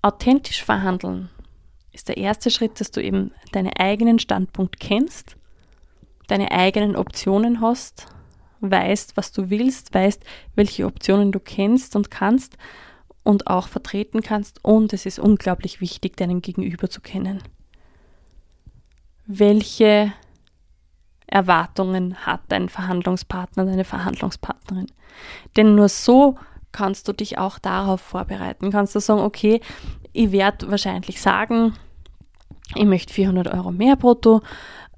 Authentisch 0.00 0.64
verhandeln 0.64 1.28
ist 1.92 2.08
der 2.08 2.16
erste 2.16 2.50
Schritt, 2.50 2.80
dass 2.80 2.90
du 2.90 3.02
eben 3.02 3.32
deinen 3.52 3.72
eigenen 3.74 4.18
Standpunkt 4.18 4.80
kennst, 4.80 5.36
deine 6.26 6.50
eigenen 6.52 6.96
Optionen 6.96 7.60
hast, 7.60 8.06
weißt, 8.60 9.18
was 9.18 9.32
du 9.32 9.50
willst, 9.50 9.92
weißt, 9.92 10.24
welche 10.54 10.86
Optionen 10.86 11.32
du 11.32 11.38
kennst 11.38 11.94
und 11.96 12.10
kannst 12.10 12.56
und 13.24 13.46
auch 13.46 13.68
vertreten 13.68 14.22
kannst. 14.22 14.64
Und 14.64 14.94
es 14.94 15.04
ist 15.04 15.18
unglaublich 15.18 15.82
wichtig, 15.82 16.16
deinen 16.16 16.40
Gegenüber 16.40 16.88
zu 16.88 17.02
kennen. 17.02 17.42
Welche 19.26 20.14
Erwartungen 21.32 22.26
hat 22.26 22.40
dein 22.48 22.68
Verhandlungspartner, 22.68 23.64
deine 23.64 23.84
Verhandlungspartnerin. 23.84 24.86
Denn 25.56 25.74
nur 25.74 25.88
so 25.88 26.36
kannst 26.72 27.08
du 27.08 27.12
dich 27.12 27.38
auch 27.38 27.58
darauf 27.58 28.00
vorbereiten. 28.00 28.70
Kannst 28.70 28.94
du 28.94 29.00
sagen, 29.00 29.20
okay, 29.20 29.60
ich 30.12 30.30
werde 30.30 30.70
wahrscheinlich 30.70 31.20
sagen, 31.20 31.74
ich 32.74 32.84
möchte 32.84 33.12
400 33.14 33.52
Euro 33.54 33.72
mehr 33.72 33.96
brutto 33.96 34.42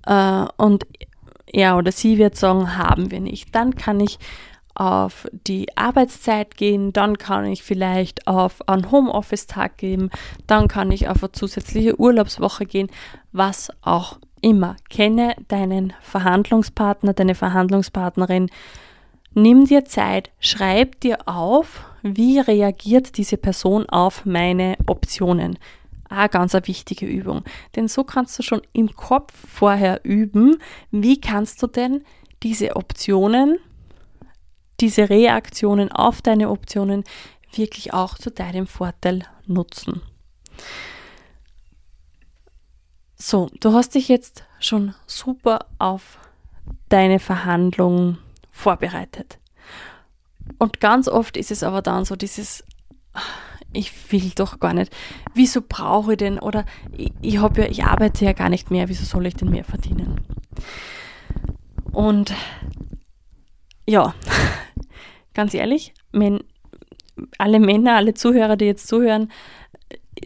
äh, 0.07 0.45
und 0.57 0.87
er 1.47 1.77
oder 1.77 1.93
sie 1.93 2.19
wird 2.19 2.37
sagen, 2.37 2.77
haben 2.77 3.13
wir 3.13 3.21
nicht. 3.21 3.55
Dann 3.55 3.77
kann 3.77 4.01
ich 4.01 4.19
auf 4.75 5.29
die 5.47 5.69
Arbeitszeit 5.77 6.57
gehen, 6.57 6.93
dann 6.93 7.17
kann 7.17 7.45
ich 7.47 7.63
vielleicht 7.63 8.27
auf 8.27 8.69
einen 8.69 8.91
Homeoffice-Tag 8.91 9.79
gehen, 9.79 10.11
dann 10.49 10.67
kann 10.67 10.91
ich 10.91 11.09
auf 11.09 11.23
eine 11.23 11.31
zusätzliche 11.31 11.99
Urlaubswoche 11.99 12.67
gehen, 12.67 12.91
was 13.31 13.71
auch 13.83 14.19
immer. 14.45 14.77
Kenne 14.91 15.35
deinen 15.49 15.95
Verhandlungspartner, 16.03 17.15
deine 17.15 17.35
Verhandlungspartnerin. 17.35 18.51
Nimm 19.33 19.65
dir 19.65 19.85
Zeit, 19.87 20.31
schreib 20.39 21.01
dir 21.01 21.27
auf, 21.27 21.85
wie 22.03 22.39
reagiert 22.39 23.17
diese 23.17 23.39
Person 23.39 23.89
auf 23.89 24.27
meine 24.27 24.77
Optionen. 24.87 25.59
Ah, 26.11 26.29
ganz 26.29 26.55
eine 26.55 26.67
wichtige 26.69 27.07
Übung. 27.07 27.43
Denn 27.75 27.89
so 27.89 28.05
kannst 28.05 28.39
du 28.39 28.43
schon 28.43 28.61
im 28.75 28.95
Kopf 28.95 29.33
vorher 29.49 30.05
üben, 30.05 30.59
wie 30.91 31.21
kannst 31.21 31.63
du 31.63 31.67
denn 31.67 32.05
diese 32.43 32.77
Optionen, 32.77 33.59
diese 34.79 35.09
Reaktionen 35.09 35.91
auf 35.91 36.21
deine 36.21 36.51
Optionen 36.51 37.05
wirklich 37.55 37.95
auch 37.95 38.19
zu 38.19 38.31
deinem 38.31 38.67
Vorteil 38.67 39.23
nutzen. 39.47 40.03
So, 43.17 43.49
du 43.61 43.73
hast 43.73 43.95
dich 43.95 44.09
jetzt 44.09 44.45
schon 44.59 44.95
super 45.07 45.67
auf 45.79 46.19
deine 46.89 47.19
Verhandlung 47.19 48.19
vorbereitet. 48.51 49.39
Und 50.59 50.81
ganz 50.81 51.09
oft 51.09 51.37
ist 51.37 51.51
es 51.51 51.63
aber 51.63 51.81
dann 51.81 52.05
so 52.05 52.17
dieses, 52.17 52.65
ich 53.73 54.13
will 54.13 54.33
doch 54.35 54.61
gar 54.61 54.75
nicht. 54.75 54.95
Wieso 55.35 55.63
brauche 55.67 56.13
ich 56.13 56.19
denn? 56.19 56.39
Oder 56.39 56.65
ich, 56.97 57.13
ich, 57.23 57.35
ja, 57.35 57.51
ich 57.69 57.85
arbeite 57.85 58.25
ja 58.25 58.33
gar 58.33 58.49
nicht 58.49 58.71
mehr, 58.71 58.89
wieso 58.89 59.05
soll 59.05 59.27
ich 59.27 59.35
denn 59.35 59.51
mehr 59.51 59.65
verdienen? 59.65 60.21
Und 61.93 62.35
ja, 63.87 64.15
ganz 65.35 65.55
ehrlich, 65.55 65.95
alle 67.39 67.61
Männer, 67.61 67.97
alle 67.97 68.15
Zuhörer, 68.15 68.57
die 68.57 68.65
jetzt 68.65 68.89
zuhören, 68.89 69.31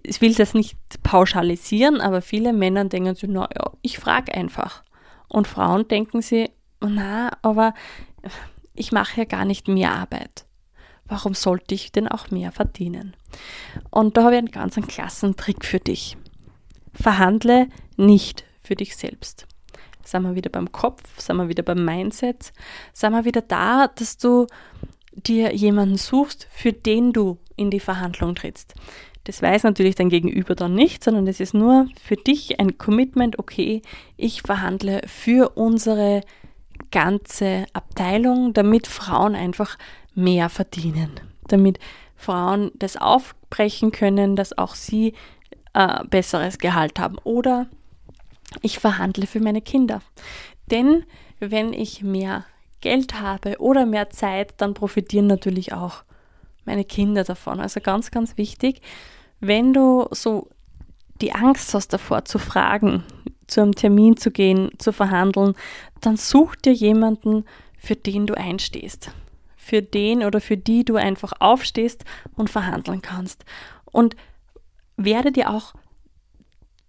ich 0.03 0.21
will 0.21 0.35
das 0.35 0.55
nicht 0.55 0.77
pauschalisieren, 1.03 2.01
aber 2.01 2.23
viele 2.23 2.53
Männer 2.53 2.85
denken 2.85 3.15
sich, 3.15 3.29
naja, 3.29 3.73
ich 3.83 3.99
frage 3.99 4.35
einfach. 4.35 4.83
Und 5.29 5.47
Frauen 5.47 5.89
denken 5.89 6.23
sich, 6.23 6.51
na, 6.81 7.31
aber 7.43 7.75
ich 8.75 8.93
mache 8.93 9.21
ja 9.21 9.25
gar 9.25 9.45
nicht 9.45 9.69
mehr 9.69 9.93
Arbeit. 9.93 10.47
Warum 11.07 11.35
sollte 11.35 11.75
ich 11.75 11.91
denn 11.91 12.07
auch 12.07 12.31
mehr 12.31 12.53
verdienen? 12.53 13.17
Und 13.91 14.17
da 14.17 14.25
habe 14.25 14.35
ich 14.35 14.39
einen 14.39 14.51
ganz 14.51 14.77
einen 14.77 14.87
klassen 14.87 15.37
Trick 15.37 15.65
für 15.65 15.81
dich. 15.81 16.17
Verhandle 16.93 17.69
nicht 17.97 18.45
für 18.63 18.75
dich 18.75 18.97
selbst. 18.97 19.47
Sind 20.05 20.23
wir 20.23 20.35
wieder 20.35 20.51
beim 20.51 20.73
Kopf, 20.73 21.03
sind 21.19 21.37
wir 21.37 21.49
wieder 21.49 21.63
beim 21.63 21.85
Mindset, 21.85 22.53
sind 22.93 23.13
wir 23.13 23.25
wieder 23.25 23.43
da, 23.43 23.89
dass 23.89 24.17
du 24.17 24.47
dir 25.13 25.55
jemanden 25.55 25.97
suchst, 25.97 26.47
für 26.51 26.73
den 26.73 27.13
du 27.13 27.39
in 27.57 27.71
die 27.71 27.81
Verhandlung 27.81 28.35
trittst. 28.35 28.75
Das 29.29 29.43
weiß 29.43 29.65
natürlich 29.65 29.95
dein 29.95 30.09
Gegenüber 30.09 30.55
dann 30.55 30.75
nicht, 30.75 31.05
sondern 31.05 31.27
es 31.27 31.39
ist 31.39 31.53
nur 31.53 31.87
für 32.03 32.17
dich 32.17 32.59
ein 32.61 32.79
Commitment, 32.79 33.39
okay, 33.39 33.83
ich 34.17 34.41
verhandle 34.41 35.03
für 35.07 35.51
unsere 35.51 36.23
ganze 36.91 37.67
Abteilung, 37.75 38.55
damit 38.55 38.87
Frauen 38.87 39.35
einfach 39.35 39.77
mehr 40.15 40.49
verdienen, 40.49 41.11
damit 41.47 41.79
Frauen 42.17 42.71
das 42.77 42.97
aufbrechen 42.97 43.93
können, 43.93 44.35
dass 44.35 44.57
auch 44.57 44.75
sie 44.75 45.13
äh, 45.75 46.05
besseres 46.07 46.59
Gehalt 46.59 46.99
haben. 46.99 47.19
Oder 47.23 47.67
ich 48.63 48.79
verhandle 48.79 49.27
für 49.27 49.41
meine 49.41 49.61
Kinder. 49.61 50.01
Denn 50.71 51.05
wenn 51.39 51.75
ich 51.75 52.03
mehr 52.03 52.47
Geld 52.81 53.21
habe 53.21 53.59
oder 53.59 53.85
mehr 53.85 54.09
Zeit, 54.09 54.55
dann 54.57 54.73
profitieren 54.73 55.27
natürlich 55.27 55.75
auch 55.75 56.03
meine 56.65 56.87
Kinder 56.87 57.25
davon. 57.25 57.61
Also 57.61 57.83
ganz, 57.83 58.11
ganz 58.11 58.39
wichtig, 58.39 58.81
wenn 59.41 59.73
du 59.73 60.09
so 60.11 60.49
die 61.21 61.33
Angst 61.33 61.75
hast 61.75 61.93
davor 61.93 62.25
zu 62.25 62.39
fragen, 62.39 63.05
zu 63.47 63.63
einem 63.63 63.75
Termin 63.75 64.17
zu 64.17 64.31
gehen, 64.31 64.71
zu 64.79 64.93
verhandeln, 64.93 65.55
dann 66.01 66.17
such 66.17 66.55
dir 66.57 66.73
jemanden, 66.73 67.45
für 67.79 67.97
den 67.97 68.27
du 68.27 68.35
einstehst. 68.35 69.11
Für 69.57 69.83
den 69.83 70.25
oder 70.25 70.41
für 70.41 70.57
die 70.57 70.85
du 70.85 70.97
einfach 70.97 71.33
aufstehst 71.41 72.05
und 72.37 72.51
verhandeln 72.51 73.03
kannst. 73.03 73.45
Und 73.91 74.17
werde 74.97 75.33
dir 75.33 75.51
auch 75.51 75.75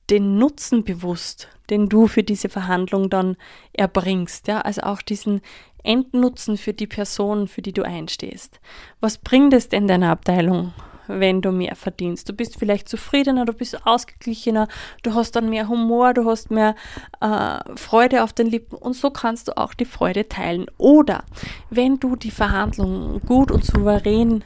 den 0.09 0.37
Nutzen 0.37 0.83
bewusst, 0.83 1.49
den 1.69 1.87
du 1.87 2.07
für 2.07 2.23
diese 2.23 2.49
Verhandlung 2.49 3.09
dann 3.09 3.37
erbringst. 3.73 4.47
Ja? 4.47 4.61
Also 4.61 4.81
auch 4.81 5.01
diesen 5.01 5.41
Endnutzen 5.83 6.57
für 6.57 6.73
die 6.73 6.87
Person, 6.87 7.47
für 7.47 7.61
die 7.61 7.73
du 7.73 7.83
einstehst. 7.83 8.59
Was 8.99 9.17
bringt 9.17 9.53
es 9.53 9.69
denn 9.69 9.87
deiner 9.87 10.09
Abteilung, 10.09 10.73
wenn 11.09 11.41
du 11.41 11.51
mehr 11.51 11.75
verdienst? 11.75 12.29
Du 12.29 12.33
bist 12.33 12.57
vielleicht 12.57 12.87
zufriedener, 12.87 13.45
du 13.45 13.53
bist 13.53 13.85
ausgeglichener, 13.85 14.67
du 15.03 15.13
hast 15.13 15.35
dann 15.35 15.49
mehr 15.49 15.67
Humor, 15.67 16.13
du 16.13 16.29
hast 16.29 16.51
mehr 16.51 16.75
äh, 17.19 17.59
Freude 17.75 18.23
auf 18.23 18.31
den 18.31 18.47
Lippen 18.47 18.77
und 18.77 18.93
so 18.93 19.09
kannst 19.09 19.47
du 19.47 19.57
auch 19.57 19.73
die 19.73 19.85
Freude 19.85 20.29
teilen. 20.29 20.67
Oder 20.77 21.23
wenn 21.69 21.99
du 21.99 22.15
die 22.15 22.31
Verhandlung 22.31 23.19
gut 23.25 23.51
und 23.51 23.65
souverän 23.65 24.43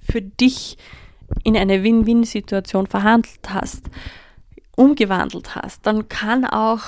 für 0.00 0.22
dich 0.22 0.78
in 1.44 1.56
eine 1.56 1.84
Win-Win-Situation 1.84 2.86
verhandelt 2.86 3.48
hast, 3.48 3.84
umgewandelt 4.74 5.54
hast, 5.54 5.86
dann 5.86 6.08
kann 6.08 6.44
auch 6.44 6.80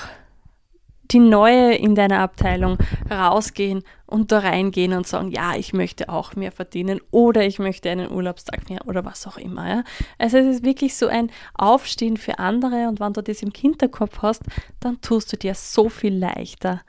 die 1.13 1.19
Neue 1.19 1.75
in 1.75 1.95
deiner 1.95 2.19
Abteilung 2.19 2.77
rausgehen 3.09 3.83
und 4.05 4.31
da 4.31 4.39
reingehen 4.39 4.93
und 4.93 5.07
sagen, 5.07 5.31
ja, 5.31 5.55
ich 5.55 5.73
möchte 5.73 6.09
auch 6.09 6.35
mehr 6.35 6.51
verdienen 6.51 6.99
oder 7.11 7.45
ich 7.45 7.59
möchte 7.59 7.89
einen 7.89 8.11
Urlaubstag 8.11 8.69
mehr 8.69 8.87
oder 8.87 9.05
was 9.05 9.27
auch 9.27 9.37
immer. 9.37 9.69
Ja? 9.69 9.83
Also 10.17 10.37
es 10.37 10.57
ist 10.57 10.65
wirklich 10.65 10.95
so 10.95 11.07
ein 11.07 11.31
Aufstehen 11.53 12.17
für 12.17 12.39
andere 12.39 12.87
und 12.87 12.99
wenn 12.99 13.13
du 13.13 13.21
das 13.21 13.43
im 13.43 13.51
Hinterkopf 13.55 14.21
hast, 14.21 14.41
dann 14.79 14.99
tust 15.01 15.31
du 15.31 15.37
dir 15.37 15.53
so 15.55 15.87
viel 15.89 16.15
leichter 16.15 16.81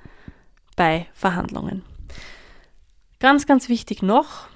bei 0.76 1.06
Verhandlungen. 1.12 1.82
Ganz, 3.20 3.46
ganz 3.46 3.68
wichtig 3.68 4.02
noch 4.02 4.48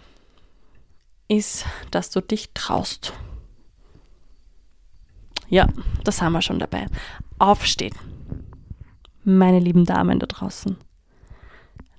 ist, 1.28 1.66
dass 1.90 2.10
du 2.10 2.20
dich 2.20 2.50
traust. 2.54 3.12
Ja, 5.50 5.68
das 6.04 6.20
haben 6.20 6.32
wir 6.32 6.42
schon 6.42 6.58
dabei. 6.58 6.86
Aufstehen 7.38 7.94
meine 9.28 9.58
lieben 9.58 9.84
Damen 9.84 10.18
da 10.18 10.26
draußen. 10.26 10.76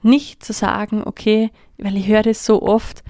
Nicht 0.02 0.44
zu 0.44 0.54
sagen, 0.54 1.04
okay, 1.06 1.52
weil 1.78 1.98
ich 1.98 2.08
höre 2.08 2.24
das 2.24 2.46
so 2.46 2.62
oft, 2.62 3.04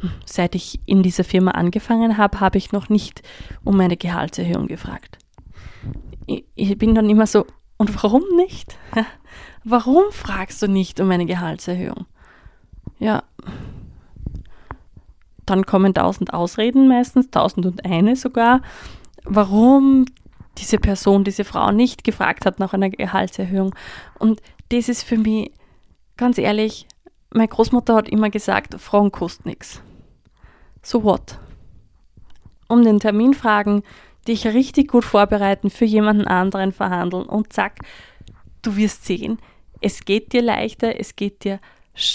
hm, 0.00 0.10
seit 0.24 0.54
ich 0.54 0.80
in 0.86 1.02
dieser 1.02 1.24
Firma 1.24 1.52
angefangen 1.52 2.16
habe, 2.18 2.40
habe 2.40 2.58
ich 2.58 2.72
noch 2.72 2.88
nicht 2.88 3.22
um 3.64 3.76
meine 3.76 3.96
Gehaltserhöhung 3.96 4.66
gefragt. 4.66 5.18
Ich, 6.26 6.44
ich 6.54 6.78
bin 6.78 6.94
dann 6.94 7.08
immer 7.08 7.26
so, 7.26 7.46
und 7.76 8.02
warum 8.02 8.22
nicht? 8.36 8.76
Warum 9.64 10.04
fragst 10.10 10.60
du 10.62 10.68
nicht 10.68 11.00
um 11.00 11.10
eine 11.10 11.24
Gehaltserhöhung? 11.24 12.04
Ja, 12.98 13.22
dann 15.46 15.66
kommen 15.66 15.94
tausend 15.94 16.32
Ausreden 16.32 16.88
meistens, 16.88 17.30
tausend 17.30 17.66
und 17.66 17.84
eine 17.84 18.16
sogar, 18.16 18.62
warum 19.24 20.06
diese 20.58 20.78
Person, 20.78 21.24
diese 21.24 21.44
Frau 21.44 21.70
nicht 21.70 22.04
gefragt 22.04 22.46
hat 22.46 22.58
nach 22.58 22.72
einer 22.72 22.90
Gehaltserhöhung. 22.90 23.74
Und 24.18 24.40
das 24.70 24.88
ist 24.88 25.02
für 25.02 25.18
mich, 25.18 25.52
ganz 26.16 26.38
ehrlich, 26.38 26.86
meine 27.30 27.48
Großmutter 27.48 27.94
hat 27.94 28.08
immer 28.08 28.30
gesagt, 28.30 28.80
Frauen 28.80 29.10
kosten 29.10 29.48
nichts. 29.48 29.82
So 30.82 31.02
what? 31.02 31.38
Um 32.68 32.84
den 32.84 33.00
Termin 33.00 33.34
fragen, 33.34 33.82
dich 34.26 34.46
richtig 34.46 34.90
gut 34.90 35.04
vorbereiten, 35.04 35.70
für 35.70 35.84
jemanden 35.84 36.26
anderen 36.26 36.72
verhandeln 36.72 37.24
und 37.24 37.52
zack, 37.52 37.80
du 38.62 38.76
wirst 38.76 39.04
sehen, 39.04 39.38
es 39.80 40.04
geht 40.04 40.32
dir 40.32 40.42
leichter, 40.42 40.98
es 40.98 41.16
geht 41.16 41.44
dir 41.44 41.60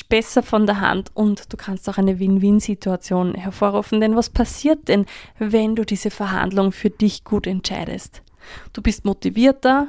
besser 0.10 0.44
von 0.44 0.66
der 0.66 0.82
Hand 0.82 1.12
und 1.14 1.54
du 1.54 1.58
kannst 1.58 1.88
auch 1.88 1.98
eine 1.98 2.20
Win-Win-Situation 2.20 3.36
hervorrufen. 3.36 4.02
Denn 4.02 4.16
was 4.16 4.30
passiert 4.30 4.88
denn, 4.88 5.06
wenn 5.38 5.76
du 5.76 5.86
diese 5.86 6.12
Verhandlung 6.12 6.72
für 6.72 6.90
dich 6.90 7.24
gut 7.24 7.48
entscheidest? 7.48 8.22
Du 8.74 8.82
bist 8.82 9.06
motivierter, 9.06 9.88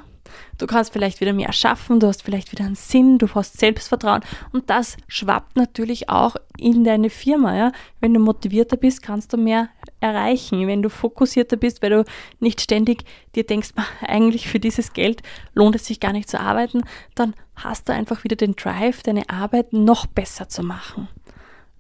du 0.59 0.67
kannst 0.67 0.93
vielleicht 0.93 1.21
wieder 1.21 1.33
mehr 1.33 1.53
schaffen, 1.53 2.01
du 2.01 2.07
hast 2.07 2.23
vielleicht 2.23 2.53
wieder 2.53 2.65
einen 2.65 2.75
Sinn, 2.75 3.19
du 3.19 3.29
hast 3.35 3.59
Selbstvertrauen 3.59 4.23
und 4.53 4.71
das 4.71 4.97
schwappt 5.09 5.57
natürlich 5.57 6.09
auch 6.09 6.37
in 6.57 6.85
deine 6.85 7.11
Firma. 7.11 7.57
Ja? 7.57 7.73
Wenn 8.01 8.15
du 8.15 8.21
motivierter 8.21 8.77
bist, 8.77 9.03
kannst 9.03 9.33
du 9.33 9.37
mehr 9.37 9.69
erreichen. 10.01 10.67
Wenn 10.67 10.83
du 10.83 10.91
fokussierter 10.91 11.57
bist, 11.57 11.83
weil 11.83 11.91
du 11.91 12.05
nicht 12.39 12.61
ständig 12.61 13.05
dir 13.35 13.45
denkst, 13.45 13.71
eigentlich 14.03 14.49
für 14.49 14.61
dieses 14.61 14.93
Geld 14.93 15.23
lohnt 15.55 15.77
es 15.77 15.87
sich 15.87 16.01
gar 16.01 16.13
nicht 16.13 16.29
zu 16.29 16.41
arbeiten, 16.41 16.83
dann 17.15 17.35
hast 17.57 17.89
du 17.89 17.93
einfach 17.93 18.25
wieder 18.25 18.37
den 18.37 18.57
Drive, 18.57 19.03
deine 19.03 19.29
Arbeit 19.29 19.73
noch 19.73 20.07
besser 20.07 20.49
zu 20.49 20.63
machen. 20.63 21.09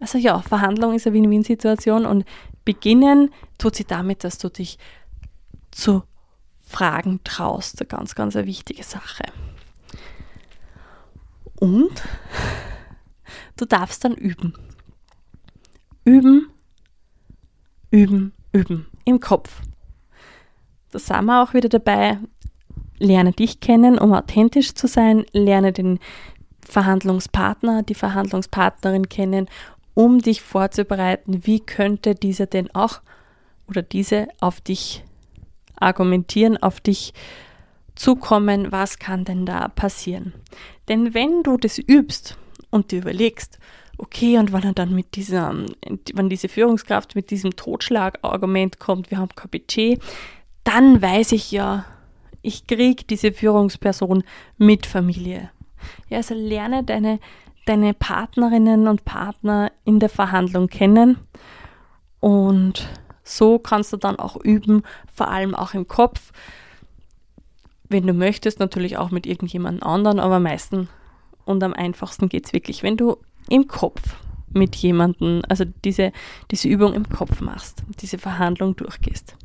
Also 0.00 0.16
ja, 0.16 0.40
Verhandlung 0.40 0.94
ist 0.94 1.06
eine 1.06 1.14
Win-Win-Situation 1.14 2.06
und 2.06 2.24
beginnen 2.64 3.30
tut 3.58 3.76
sie 3.76 3.84
damit, 3.84 4.24
dass 4.24 4.38
du 4.38 4.48
dich 4.48 4.78
zu 5.70 6.02
Fragen 6.70 7.20
traust. 7.24 7.80
Eine 7.80 7.88
ganz, 7.88 8.14
ganz 8.14 8.36
eine 8.36 8.46
wichtige 8.46 8.84
Sache. 8.84 9.24
Und 11.58 12.02
du 13.56 13.64
darfst 13.64 14.04
dann 14.04 14.14
üben. 14.14 14.54
Üben, 16.04 16.48
üben, 17.90 18.32
üben 18.52 18.86
im 19.04 19.20
Kopf. 19.20 19.60
Da 20.92 20.98
sind 20.98 21.24
wir 21.26 21.42
auch 21.42 21.54
wieder 21.54 21.68
dabei. 21.68 22.18
Lerne 22.98 23.32
dich 23.32 23.60
kennen, 23.60 23.98
um 23.98 24.12
authentisch 24.12 24.74
zu 24.74 24.86
sein. 24.86 25.26
Lerne 25.32 25.72
den 25.72 25.98
Verhandlungspartner, 26.64 27.82
die 27.82 27.94
Verhandlungspartnerin 27.94 29.08
kennen, 29.08 29.48
um 29.94 30.20
dich 30.20 30.40
vorzubereiten, 30.40 31.46
wie 31.46 31.60
könnte 31.60 32.14
dieser 32.14 32.46
denn 32.46 32.72
auch 32.74 33.00
oder 33.66 33.82
diese 33.82 34.28
auf 34.40 34.60
dich 34.60 35.04
argumentieren, 35.80 36.56
auf 36.56 36.80
dich 36.80 37.12
zukommen, 37.96 38.70
was 38.70 38.98
kann 38.98 39.24
denn 39.24 39.44
da 39.44 39.68
passieren. 39.68 40.32
Denn 40.88 41.12
wenn 41.14 41.42
du 41.42 41.56
das 41.56 41.78
übst 41.78 42.38
und 42.70 42.92
dir 42.92 43.00
überlegst, 43.00 43.58
okay, 43.98 44.38
und 44.38 44.52
wenn 44.52 44.62
er 44.62 44.72
dann 44.72 44.94
mit 44.94 45.16
dieser, 45.16 45.54
wenn 46.14 46.28
diese 46.28 46.48
Führungskraft 46.48 47.14
mit 47.14 47.30
diesem 47.30 47.54
Totschlagargument 47.56 48.78
kommt, 48.78 49.10
wir 49.10 49.18
haben 49.18 49.34
kein 49.34 49.50
Budget, 49.50 50.00
dann 50.64 51.02
weiß 51.02 51.32
ich 51.32 51.50
ja, 51.50 51.84
ich 52.42 52.66
kriege 52.66 53.04
diese 53.04 53.32
Führungsperson 53.32 54.24
mit 54.56 54.86
Familie. 54.86 55.50
Ja, 56.08 56.18
also 56.18 56.34
lerne 56.34 56.84
deine, 56.84 57.18
deine 57.66 57.92
Partnerinnen 57.92 58.88
und 58.88 59.04
Partner 59.04 59.70
in 59.84 60.00
der 60.00 60.08
Verhandlung 60.08 60.68
kennen 60.68 61.18
und 62.20 62.88
So 63.30 63.58
kannst 63.60 63.92
du 63.92 63.96
dann 63.96 64.16
auch 64.16 64.36
üben, 64.36 64.82
vor 65.12 65.28
allem 65.28 65.54
auch 65.54 65.72
im 65.74 65.86
Kopf. 65.86 66.32
Wenn 67.88 68.06
du 68.06 68.12
möchtest, 68.12 68.58
natürlich 68.58 68.96
auch 68.98 69.10
mit 69.10 69.24
irgendjemand 69.24 69.82
anderen, 69.84 70.18
aber 70.18 70.36
am 70.36 70.42
meisten 70.42 70.88
und 71.44 71.62
am 71.62 71.72
einfachsten 71.72 72.28
geht 72.28 72.46
es 72.46 72.52
wirklich, 72.52 72.82
wenn 72.82 72.96
du 72.96 73.18
im 73.48 73.68
Kopf 73.68 74.16
mit 74.52 74.74
jemandem, 74.76 75.42
also 75.48 75.64
diese, 75.84 76.12
diese 76.50 76.68
Übung 76.68 76.92
im 76.92 77.08
Kopf 77.08 77.40
machst, 77.40 77.84
diese 78.00 78.18
Verhandlung 78.18 78.74
durchgehst. 78.74 79.36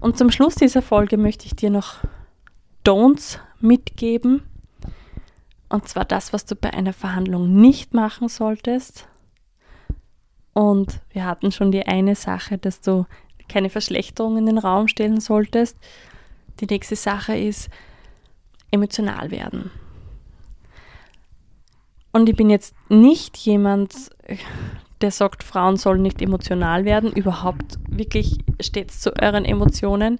Und 0.00 0.16
zum 0.16 0.30
Schluss 0.30 0.54
dieser 0.54 0.80
Folge 0.82 1.18
möchte 1.18 1.44
ich 1.44 1.54
dir 1.54 1.70
noch 1.70 1.98
Don'ts 2.84 3.38
mitgeben. 3.60 4.42
Und 5.68 5.88
zwar 5.88 6.06
das, 6.06 6.32
was 6.32 6.46
du 6.46 6.56
bei 6.56 6.72
einer 6.72 6.94
Verhandlung 6.94 7.60
nicht 7.60 7.92
machen 7.92 8.28
solltest. 8.28 9.06
Und 10.54 11.00
wir 11.10 11.26
hatten 11.26 11.52
schon 11.52 11.72
die 11.72 11.86
eine 11.86 12.14
Sache, 12.14 12.56
dass 12.56 12.80
du 12.80 13.06
keine 13.48 13.68
Verschlechterung 13.68 14.38
in 14.38 14.46
den 14.46 14.58
Raum 14.58 14.88
stellen 14.88 15.20
solltest. 15.20 15.76
Die 16.60 16.66
nächste 16.66 16.96
Sache 16.96 17.36
ist 17.36 17.68
emotional 18.70 19.30
werden. 19.30 19.70
Und 22.12 22.28
ich 22.28 22.36
bin 22.36 22.48
jetzt 22.48 22.74
nicht 22.88 23.36
jemand, 23.38 24.10
der 25.00 25.10
sagt, 25.10 25.42
Frauen 25.42 25.76
sollen 25.76 26.02
nicht 26.02 26.22
emotional 26.22 26.84
werden. 26.84 27.12
Überhaupt 27.12 27.78
wirklich 27.88 28.38
steht 28.60 28.92
zu 28.92 29.12
euren 29.20 29.44
Emotionen. 29.44 30.18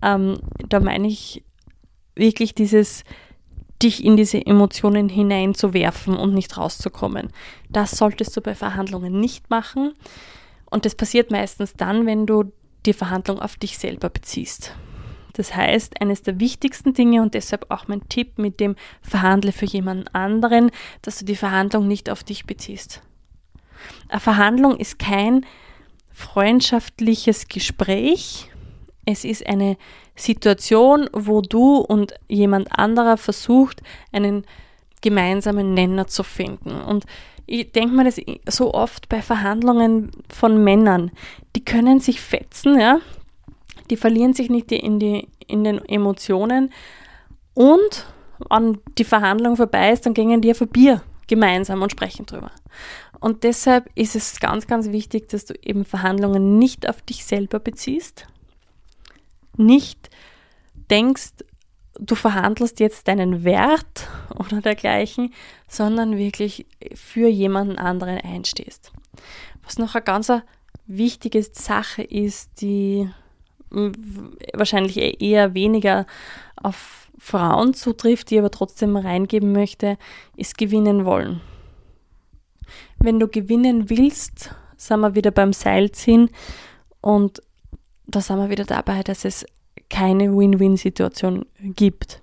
Ähm, 0.00 0.38
da 0.68 0.78
meine 0.78 1.08
ich 1.08 1.44
wirklich 2.14 2.54
dieses, 2.54 3.02
dich 3.82 4.04
in 4.04 4.16
diese 4.16 4.44
Emotionen 4.44 5.08
hineinzuwerfen 5.08 6.16
und 6.16 6.34
nicht 6.34 6.56
rauszukommen. 6.56 7.30
Das 7.70 7.92
solltest 7.92 8.36
du 8.36 8.40
bei 8.40 8.54
Verhandlungen 8.54 9.20
nicht 9.20 9.50
machen. 9.50 9.94
Und 10.70 10.84
das 10.84 10.94
passiert 10.94 11.30
meistens 11.30 11.74
dann, 11.74 12.06
wenn 12.06 12.26
du 12.26 12.52
die 12.86 12.92
Verhandlung 12.92 13.40
auf 13.40 13.56
dich 13.56 13.78
selber 13.78 14.08
beziehst. 14.10 14.74
Das 15.34 15.56
heißt, 15.56 16.00
eines 16.00 16.22
der 16.22 16.40
wichtigsten 16.40 16.92
Dinge 16.92 17.22
und 17.22 17.34
deshalb 17.34 17.70
auch 17.70 17.88
mein 17.88 18.06
Tipp 18.08 18.38
mit 18.38 18.60
dem 18.60 18.76
Verhandle 19.00 19.52
für 19.52 19.64
jemanden 19.64 20.08
anderen, 20.08 20.70
dass 21.00 21.18
du 21.18 21.24
die 21.24 21.36
Verhandlung 21.36 21.88
nicht 21.88 22.10
auf 22.10 22.22
dich 22.22 22.44
beziehst. 22.44 23.00
Eine 24.08 24.20
Verhandlung 24.20 24.76
ist 24.76 24.98
kein 24.98 25.46
freundschaftliches 26.10 27.48
Gespräch. 27.48 28.50
Es 29.06 29.24
ist 29.24 29.46
eine 29.46 29.76
Situation, 30.14 31.08
wo 31.12 31.40
du 31.40 31.76
und 31.76 32.14
jemand 32.28 32.78
anderer 32.78 33.16
versucht, 33.16 33.82
einen 34.12 34.44
gemeinsamen 35.00 35.74
Nenner 35.74 36.06
zu 36.06 36.22
finden. 36.22 36.70
Und 36.70 37.04
ich 37.46 37.72
denke 37.72 37.94
mir 37.94 38.04
das 38.04 38.20
so 38.48 38.72
oft 38.72 39.08
bei 39.08 39.20
Verhandlungen 39.20 40.10
von 40.28 40.62
Männern. 40.62 41.10
Die 41.56 41.64
können 41.64 42.00
sich 42.00 42.20
fetzen, 42.20 42.78
ja, 42.78 42.98
die 43.90 43.96
verlieren 43.96 44.32
sich 44.32 44.48
nicht 44.48 44.70
in, 44.72 44.98
die, 44.98 45.28
in 45.46 45.64
den 45.64 45.84
Emotionen 45.84 46.72
und 47.54 48.06
wenn 48.50 48.78
die 48.98 49.04
Verhandlung 49.04 49.56
vorbei 49.56 49.92
ist, 49.92 50.06
dann 50.06 50.14
gehen 50.14 50.40
die 50.40 50.50
auf 50.50 50.60
ein 50.60 50.68
Bier 50.68 51.02
gemeinsam 51.26 51.82
und 51.82 51.92
sprechen 51.92 52.26
drüber. 52.26 52.50
Und 53.20 53.44
deshalb 53.44 53.88
ist 53.94 54.16
es 54.16 54.40
ganz, 54.40 54.66
ganz 54.66 54.90
wichtig, 54.90 55.28
dass 55.28 55.44
du 55.44 55.54
eben 55.62 55.84
Verhandlungen 55.84 56.58
nicht 56.58 56.88
auf 56.88 57.02
dich 57.02 57.24
selber 57.24 57.60
beziehst, 57.60 58.26
nicht 59.56 60.10
denkst, 60.90 61.32
du 61.98 62.14
verhandelst 62.14 62.80
jetzt 62.80 63.08
deinen 63.08 63.44
Wert 63.44 64.08
oder 64.38 64.60
dergleichen, 64.60 65.32
sondern 65.68 66.16
wirklich 66.16 66.66
für 66.94 67.28
jemanden 67.28 67.78
anderen 67.78 68.18
einstehst. 68.20 68.92
Was 69.64 69.78
noch 69.78 69.94
eine 69.94 70.04
ganz 70.04 70.32
wichtige 70.86 71.42
Sache 71.42 72.02
ist, 72.02 72.60
die 72.60 73.08
wahrscheinlich 74.52 74.98
e-, 74.98 75.16
eher 75.18 75.54
weniger 75.54 76.06
auf 76.56 77.08
Frauen 77.18 77.72
zutrifft, 77.74 78.30
die 78.30 78.38
aber 78.38 78.50
trotzdem 78.50 78.96
reingeben 78.96 79.52
möchte, 79.52 79.96
ist 80.36 80.58
gewinnen 80.58 81.04
wollen. 81.04 81.40
Wenn 82.98 83.20
du 83.20 83.28
gewinnen 83.28 83.88
willst, 83.90 84.54
sind 84.76 85.00
wir 85.00 85.14
wieder 85.14 85.30
beim 85.30 85.52
Seilziehen 85.52 86.30
und 87.00 87.42
da 88.14 88.20
sind 88.20 88.38
wir 88.38 88.50
wieder 88.50 88.64
dabei, 88.64 89.02
dass 89.02 89.24
es 89.24 89.44
keine 89.88 90.36
Win-Win-Situation 90.36 91.46
gibt. 91.60 92.22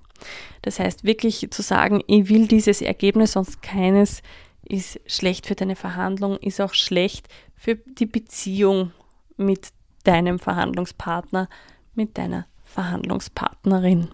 Das 0.61 0.79
heißt, 0.79 1.03
wirklich 1.03 1.49
zu 1.51 1.61
sagen, 1.61 2.01
ich 2.07 2.29
will 2.29 2.47
dieses 2.47 2.81
Ergebnis, 2.81 3.33
sonst 3.33 3.61
keines, 3.61 4.21
ist 4.65 4.99
schlecht 5.07 5.47
für 5.47 5.55
deine 5.55 5.75
Verhandlung, 5.75 6.37
ist 6.37 6.61
auch 6.61 6.73
schlecht 6.73 7.27
für 7.55 7.75
die 7.75 8.05
Beziehung 8.05 8.91
mit 9.37 9.69
deinem 10.03 10.39
Verhandlungspartner, 10.39 11.49
mit 11.95 12.17
deiner 12.17 12.45
Verhandlungspartnerin. 12.65 14.09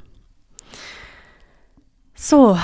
So, 2.13 2.57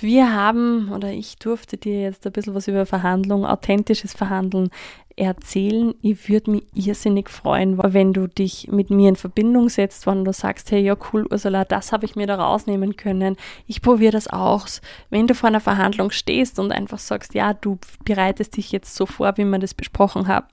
wir 0.00 0.34
haben 0.34 0.90
oder 0.92 1.12
ich 1.12 1.36
durfte 1.36 1.76
dir 1.76 2.02
jetzt 2.02 2.26
ein 2.26 2.32
bisschen 2.32 2.54
was 2.54 2.66
über 2.66 2.86
Verhandlung, 2.86 3.46
authentisches 3.46 4.12
Verhandeln 4.12 4.70
erzählen. 5.16 5.94
Ich 6.02 6.28
würde 6.28 6.50
mich 6.50 6.64
irrsinnig 6.74 7.30
freuen, 7.30 7.78
wenn 7.82 8.12
du 8.12 8.26
dich 8.26 8.68
mit 8.70 8.90
mir 8.90 9.08
in 9.08 9.16
Verbindung 9.16 9.68
setzt, 9.68 10.06
wenn 10.06 10.24
du 10.24 10.32
sagst, 10.32 10.70
hey, 10.70 10.80
ja 10.80 10.96
cool, 11.12 11.26
Ursula, 11.30 11.64
das 11.64 11.92
habe 11.92 12.04
ich 12.04 12.16
mir 12.16 12.26
da 12.26 12.36
rausnehmen 12.36 12.96
können. 12.96 13.36
Ich 13.66 13.82
probiere 13.82 14.12
das 14.12 14.28
auch. 14.28 14.66
Wenn 15.10 15.26
du 15.26 15.34
vor 15.34 15.48
einer 15.48 15.60
Verhandlung 15.60 16.10
stehst 16.10 16.58
und 16.58 16.70
einfach 16.70 16.98
sagst, 16.98 17.34
ja, 17.34 17.54
du 17.54 17.78
bereitest 18.04 18.56
dich 18.56 18.72
jetzt 18.72 18.94
so 18.94 19.06
vor, 19.06 19.36
wie 19.36 19.44
wir 19.44 19.58
das 19.58 19.74
besprochen 19.74 20.28
haben 20.28 20.46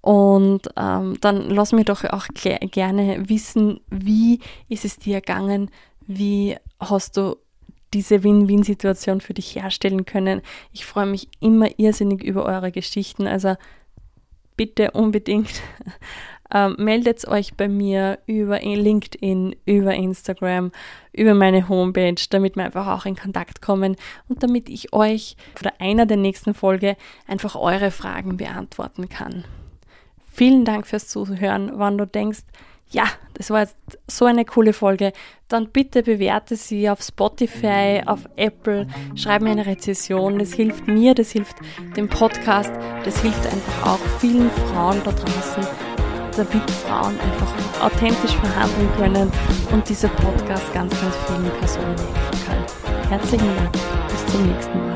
und 0.00 0.68
ähm, 0.76 1.18
dann 1.20 1.50
lass 1.50 1.72
mich 1.72 1.86
doch 1.86 2.04
auch 2.04 2.28
gerne 2.34 3.28
wissen, 3.28 3.80
wie 3.90 4.40
ist 4.68 4.84
es 4.84 4.98
dir 4.98 5.16
ergangen, 5.16 5.70
wie 6.06 6.56
hast 6.80 7.16
du 7.16 7.36
diese 7.94 8.22
Win-Win-Situation 8.22 9.20
für 9.20 9.34
dich 9.34 9.54
herstellen 9.54 10.04
können. 10.04 10.42
Ich 10.72 10.84
freue 10.84 11.06
mich 11.06 11.28
immer 11.40 11.68
irrsinnig 11.78 12.22
über 12.22 12.44
eure 12.44 12.72
Geschichten, 12.72 13.26
also 13.26 13.56
bitte 14.56 14.90
unbedingt 14.90 15.62
ähm, 16.52 16.76
meldet 16.78 17.26
euch 17.28 17.54
bei 17.54 17.68
mir 17.68 18.18
über 18.26 18.60
LinkedIn, 18.60 19.56
über 19.64 19.94
Instagram, 19.94 20.72
über 21.12 21.34
meine 21.34 21.68
Homepage, 21.68 22.20
damit 22.30 22.56
wir 22.56 22.64
einfach 22.64 22.86
auch 22.86 23.06
in 23.06 23.16
Kontakt 23.16 23.62
kommen 23.62 23.96
und 24.28 24.42
damit 24.42 24.68
ich 24.68 24.92
euch 24.92 25.36
oder 25.58 25.72
einer 25.80 26.06
der 26.06 26.16
nächsten 26.16 26.54
Folge 26.54 26.96
einfach 27.26 27.54
eure 27.54 27.90
Fragen 27.90 28.36
beantworten 28.36 29.08
kann. 29.08 29.44
Vielen 30.30 30.64
Dank 30.64 30.86
fürs 30.86 31.08
Zuhören. 31.08 31.78
Wenn 31.78 31.98
du 31.98 32.06
denkst, 32.06 32.44
ja, 32.90 33.04
das 33.34 33.50
war 33.50 33.60
jetzt 33.60 33.76
so 34.06 34.24
eine 34.24 34.44
coole 34.44 34.72
Folge, 34.72 35.12
dann 35.48 35.68
bitte 35.68 36.02
bewerte 36.02 36.56
sie 36.56 36.88
auf 36.90 37.02
Spotify, 37.02 38.02
auf 38.04 38.20
Apple, 38.36 38.86
schreib 39.14 39.42
mir 39.42 39.50
eine 39.50 39.66
Rezession. 39.66 40.38
Das 40.38 40.52
hilft 40.52 40.88
mir, 40.88 41.14
das 41.14 41.30
hilft 41.30 41.56
dem 41.96 42.08
Podcast, 42.08 42.72
das 43.04 43.20
hilft 43.20 43.46
einfach 43.46 43.94
auch 43.94 44.20
vielen 44.20 44.50
Frauen 44.50 45.00
da 45.04 45.12
draußen, 45.12 45.66
damit 46.36 46.70
Frauen 46.70 47.18
einfach 47.20 47.82
authentisch 47.84 48.36
verhandeln 48.36 48.90
können 48.96 49.32
und 49.72 49.88
dieser 49.88 50.08
Podcast 50.08 50.72
ganz, 50.72 50.92
ganz 51.00 51.16
vielen 51.26 51.50
Personen 51.58 51.96
helfen 51.96 52.46
kann. 52.46 53.10
Herzlichen 53.10 53.56
Dank, 53.56 53.72
bis 54.08 54.26
zum 54.26 54.46
nächsten 54.46 54.78
Mal. 54.78 54.87